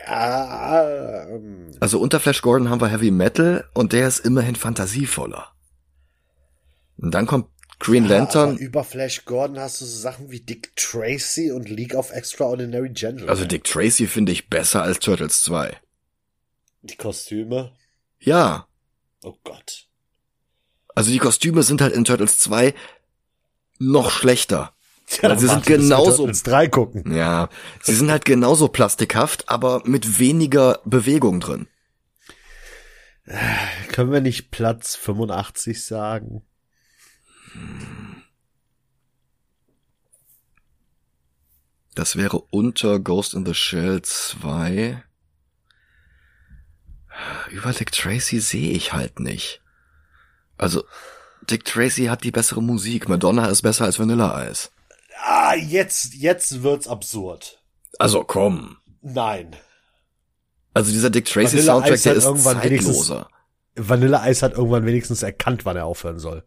Ja, 0.07 1.27
ähm, 1.29 1.71
Also 1.79 1.99
unter 1.99 2.19
Flash 2.19 2.41
Gordon 2.41 2.69
haben 2.69 2.81
wir 2.81 2.87
Heavy 2.89 3.11
Metal 3.11 3.69
und 3.75 3.93
der 3.93 4.07
ist 4.07 4.19
immerhin 4.19 4.55
fantasievoller. 4.55 5.53
Und 6.97 7.13
dann 7.13 7.27
kommt 7.27 7.47
Green 7.81 8.05
aber 8.05 8.13
Lantern. 8.15 8.57
über 8.57 8.83
Flash 8.83 9.25
Gordon 9.25 9.59
hast 9.59 9.81
du 9.81 9.85
so 9.85 9.97
Sachen 9.99 10.31
wie 10.31 10.39
Dick 10.39 10.75
Tracy 10.75 11.51
und 11.51 11.67
League 11.69 11.95
of 11.95 12.11
Extraordinary 12.11 12.89
Gentlemen. 12.89 13.29
Also 13.29 13.45
Dick 13.45 13.63
Tracy 13.63 14.07
finde 14.07 14.31
ich 14.31 14.49
besser 14.49 14.83
als 14.83 14.99
Turtles 14.99 15.41
2. 15.43 15.75
Die 16.83 16.95
Kostüme. 16.95 17.71
Ja, 18.19 18.67
Oh 19.23 19.35
Gott. 19.43 19.87
also 20.95 21.11
die 21.11 21.19
Kostüme 21.19 21.61
sind 21.63 21.81
halt 21.81 21.93
in 21.93 22.05
Turtles 22.05 22.39
2 22.39 22.73
noch 23.79 24.09
schlechter. 24.11 24.73
Ja, 25.21 25.29
Weil 25.29 25.39
sie 25.39 25.47
sind 25.47 25.65
genauso- 25.65 26.31
drei 26.43 26.67
gucken. 26.67 27.13
Ja, 27.15 27.49
sie 27.83 27.93
sind 27.95 28.09
halt 28.09 28.23
genauso 28.25 28.67
plastikhaft, 28.69 29.49
aber 29.49 29.81
mit 29.85 30.19
weniger 30.19 30.79
Bewegung 30.85 31.39
drin. 31.41 31.67
Können 33.91 34.11
wir 34.11 34.21
nicht 34.21 34.51
Platz 34.51 34.95
85 34.95 35.83
sagen? 35.83 36.43
Das 41.95 42.15
wäre 42.15 42.39
unter 42.49 42.99
Ghost 42.99 43.33
in 43.33 43.45
the 43.45 43.53
Shell 43.53 44.01
2. 44.01 45.03
Über 47.51 47.73
Dick 47.73 47.91
Tracy 47.91 48.39
sehe 48.39 48.71
ich 48.71 48.93
halt 48.93 49.19
nicht. 49.19 49.61
Also, 50.57 50.83
Dick 51.49 51.65
Tracy 51.65 52.05
hat 52.05 52.23
die 52.23 52.31
bessere 52.31 52.63
Musik. 52.63 53.09
Madonna 53.09 53.47
ist 53.47 53.61
besser 53.61 53.85
als 53.85 53.99
Vanilla 53.99 54.49
Ice. 54.49 54.69
Ah, 55.23 55.55
jetzt, 55.55 56.13
jetzt 56.15 56.63
wird's 56.63 56.87
absurd. 56.87 57.61
Also 57.99 58.23
komm. 58.23 58.77
Nein. 59.01 59.55
Also 60.73 60.91
dieser 60.91 61.09
Dick 61.09 61.25
Tracy 61.25 61.57
Vanilla 61.57 61.73
Soundtrack, 61.73 62.01
der 62.01 62.23
halt 62.23 62.35
ist 62.35 62.43
zeitloser. 62.43 63.29
Vanilla 63.75 64.29
Ice 64.29 64.45
hat 64.45 64.53
irgendwann 64.53 64.85
wenigstens 64.85 65.23
erkannt, 65.23 65.65
wann 65.65 65.77
er 65.77 65.85
aufhören 65.85 66.19
soll. 66.19 66.43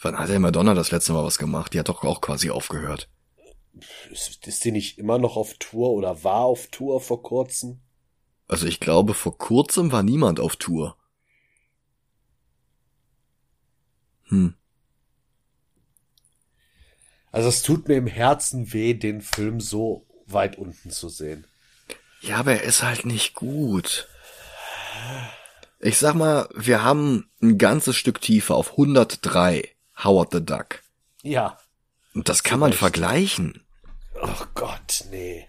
Wann 0.00 0.18
hat 0.18 0.28
der 0.28 0.38
Madonna 0.38 0.74
das 0.74 0.90
letzte 0.90 1.12
Mal 1.12 1.24
was 1.24 1.38
gemacht? 1.38 1.72
Die 1.72 1.78
hat 1.78 1.88
doch 1.88 2.04
auch 2.04 2.20
quasi 2.20 2.50
aufgehört. 2.50 3.08
Ist, 4.10 4.46
ist 4.46 4.64
die 4.64 4.72
nicht 4.72 4.98
immer 4.98 5.18
noch 5.18 5.36
auf 5.36 5.54
Tour 5.54 5.90
oder 5.90 6.22
war 6.22 6.42
auf 6.42 6.68
Tour 6.68 7.00
vor 7.00 7.22
kurzem? 7.22 7.80
Also 8.46 8.66
ich 8.66 8.80
glaube, 8.80 9.14
vor 9.14 9.36
kurzem 9.38 9.90
war 9.92 10.02
niemand 10.02 10.38
auf 10.38 10.56
Tour. 10.56 10.96
Hm. 14.24 14.54
Also 17.32 17.48
es 17.48 17.62
tut 17.62 17.88
mir 17.88 17.96
im 17.96 18.06
Herzen 18.06 18.72
weh, 18.72 18.94
den 18.94 19.20
Film 19.20 19.60
so 19.60 20.06
weit 20.26 20.56
unten 20.56 20.90
zu 20.90 21.08
sehen. 21.08 21.46
Ja, 22.20 22.36
aber 22.36 22.52
er 22.52 22.62
ist 22.62 22.82
halt 22.82 23.04
nicht 23.04 23.34
gut. 23.34 24.08
Ich 25.84 25.98
sag 25.98 26.14
mal, 26.14 26.48
wir 26.54 26.82
haben 26.82 27.30
ein 27.42 27.58
ganzes 27.58 27.94
Stück 27.96 28.18
tiefer 28.22 28.54
auf 28.54 28.70
103 28.70 29.68
Howard 30.02 30.32
the 30.32 30.42
Duck. 30.42 30.80
Ja. 31.22 31.58
Und 32.14 32.30
das 32.30 32.42
kann 32.42 32.58
man 32.58 32.70
Recht. 32.70 32.78
vergleichen. 32.78 33.62
Oh 34.14 34.44
Gott, 34.54 35.04
nee. 35.10 35.46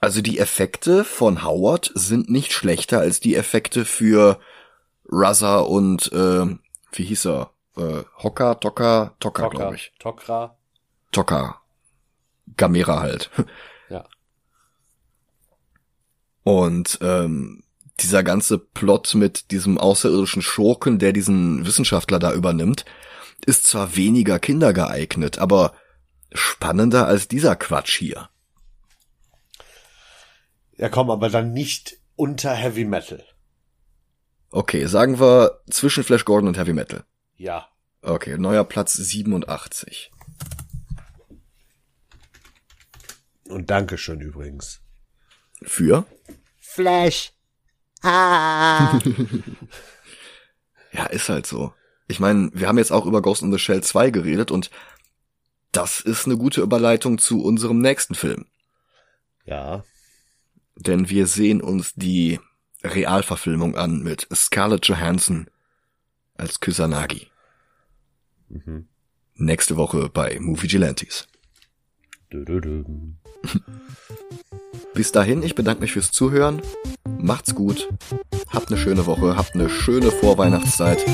Also 0.00 0.22
die 0.22 0.38
Effekte 0.38 1.04
von 1.04 1.44
Howard 1.44 1.92
sind 1.94 2.30
nicht 2.30 2.54
schlechter 2.54 3.00
als 3.00 3.20
die 3.20 3.36
Effekte 3.36 3.84
für 3.84 4.40
Ruzza 5.12 5.58
und 5.58 6.10
äh, 6.12 6.46
wie 6.92 7.04
hieß 7.04 7.26
er? 7.26 7.50
Äh, 7.76 8.04
Hocker, 8.16 8.58
Tocker, 8.58 9.14
Tocker, 9.20 9.50
glaube 9.50 9.74
ich. 9.76 9.92
Tokra. 9.98 10.56
Tocker. 11.10 11.60
Gamera 12.56 13.00
halt. 13.00 13.30
Und 16.44 16.98
ähm, 17.02 17.62
dieser 18.00 18.22
ganze 18.22 18.58
Plot 18.58 19.14
mit 19.14 19.50
diesem 19.50 19.78
außerirdischen 19.78 20.42
Schurken, 20.42 20.98
der 20.98 21.12
diesen 21.12 21.66
Wissenschaftler 21.66 22.18
da 22.18 22.32
übernimmt, 22.32 22.84
ist 23.44 23.66
zwar 23.66 23.96
weniger 23.96 24.38
kindergeeignet, 24.38 25.38
aber 25.38 25.74
spannender 26.32 27.06
als 27.06 27.28
dieser 27.28 27.56
Quatsch 27.56 27.98
hier. 27.98 28.28
Ja, 30.76 30.88
komm, 30.88 31.10
aber 31.10 31.28
dann 31.28 31.52
nicht 31.52 31.98
unter 32.16 32.52
Heavy 32.54 32.84
Metal. 32.84 33.24
Okay, 34.50 34.86
sagen 34.86 35.20
wir 35.20 35.60
zwischen 35.70 36.04
Flash 36.04 36.24
Gordon 36.24 36.48
und 36.48 36.58
Heavy 36.58 36.72
Metal. 36.72 37.04
Ja. 37.36 37.68
Okay, 38.02 38.36
neuer 38.36 38.64
Platz 38.64 38.94
87. 38.94 40.10
Und 43.48 43.70
Dankeschön 43.70 44.20
übrigens. 44.20 44.81
Für? 45.64 46.06
Flash. 46.60 47.32
Ah. 48.02 48.98
Ja, 50.92 51.06
ist 51.06 51.30
halt 51.30 51.46
so. 51.46 51.72
Ich 52.06 52.20
meine, 52.20 52.50
wir 52.52 52.68
haben 52.68 52.76
jetzt 52.76 52.92
auch 52.92 53.06
über 53.06 53.22
Ghost 53.22 53.40
in 53.42 53.50
the 53.50 53.58
Shell 53.58 53.82
2 53.82 54.10
geredet 54.10 54.50
und 54.50 54.70
das 55.72 56.00
ist 56.00 56.26
eine 56.26 56.36
gute 56.36 56.60
Überleitung 56.60 57.16
zu 57.16 57.42
unserem 57.42 57.78
nächsten 57.78 58.14
Film. 58.14 58.44
ja. 59.46 59.84
Denn 60.74 61.10
wir 61.10 61.26
sehen 61.26 61.60
uns 61.60 61.92
die 61.94 62.40
Realverfilmung 62.82 63.76
an 63.76 64.02
mit 64.02 64.26
Scarlett 64.34 64.86
Johansson 64.86 65.48
als 66.34 66.60
Kusanagi. 66.60 67.28
Mhm. 68.48 68.88
Nächste 69.34 69.76
Woche 69.76 70.08
bei 70.08 70.38
Movie 70.40 70.68
Gelantes. 70.68 71.28
Bis 74.94 75.10
dahin, 75.10 75.42
ich 75.42 75.54
bedanke 75.54 75.80
mich 75.80 75.92
fürs 75.92 76.10
Zuhören. 76.10 76.60
Macht's 77.18 77.54
gut. 77.54 77.88
Habt 78.48 78.68
eine 78.68 78.78
schöne 78.78 79.06
Woche. 79.06 79.36
Habt 79.36 79.54
eine 79.54 79.70
schöne 79.70 80.10
Vorweihnachtszeit. 80.10 81.04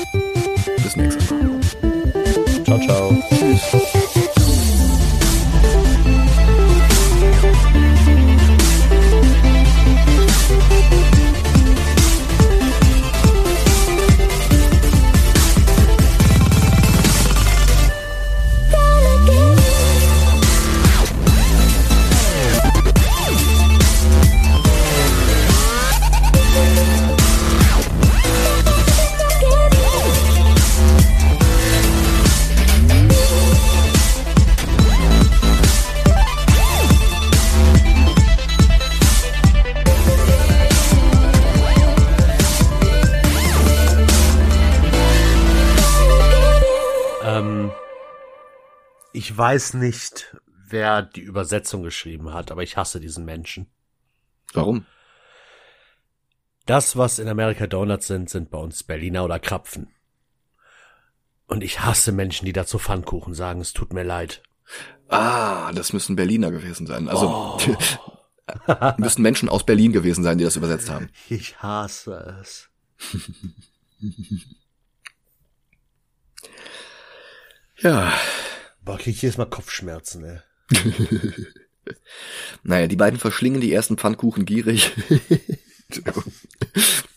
Bis 0.82 0.96
nächstes 0.96 1.30
Mal. 1.30 1.60
Ciao, 2.64 2.80
ciao. 2.80 3.10
Ähm, 3.10 4.00
weiß 49.38 49.74
nicht, 49.74 50.36
wer 50.68 51.02
die 51.02 51.20
Übersetzung 51.20 51.82
geschrieben 51.82 52.34
hat, 52.34 52.50
aber 52.50 52.62
ich 52.62 52.76
hasse 52.76 53.00
diesen 53.00 53.24
Menschen. 53.24 53.66
Warum? 54.52 54.84
Das, 56.66 56.96
was 56.96 57.18
in 57.18 57.28
Amerika 57.28 57.66
Donuts 57.66 58.08
sind, 58.08 58.28
sind 58.28 58.50
bei 58.50 58.58
uns 58.58 58.82
Berliner 58.82 59.24
oder 59.24 59.38
Krapfen. 59.38 59.88
Und 61.46 61.64
ich 61.64 61.80
hasse 61.80 62.12
Menschen, 62.12 62.44
die 62.44 62.52
dazu 62.52 62.78
Pfannkuchen 62.78 63.32
sagen. 63.32 63.62
Es 63.62 63.72
tut 63.72 63.94
mir 63.94 64.02
leid. 64.02 64.42
Ah, 65.08 65.72
das 65.72 65.94
müssen 65.94 66.16
Berliner 66.16 66.50
gewesen 66.50 66.86
sein. 66.86 67.08
Also 67.08 67.58
müssen 68.98 69.22
Menschen 69.22 69.48
aus 69.48 69.64
Berlin 69.64 69.92
gewesen 69.92 70.22
sein, 70.22 70.36
die 70.36 70.44
das 70.44 70.56
übersetzt 70.56 70.90
haben. 70.90 71.08
Ich 71.30 71.58
hasse 71.62 72.38
es. 72.40 72.68
Ja. 77.78 78.12
Boah, 78.88 78.96
krieg 78.96 79.16
ich 79.16 79.20
jedes 79.20 79.36
Mal 79.36 79.44
Kopfschmerzen, 79.44 80.24
ey. 80.24 80.38
Naja, 82.62 82.86
die 82.86 82.96
beiden 82.96 83.18
verschlingen 83.18 83.60
die 83.60 83.72
ersten 83.72 83.98
Pfannkuchen 83.98 84.46
gierig. 84.46 84.92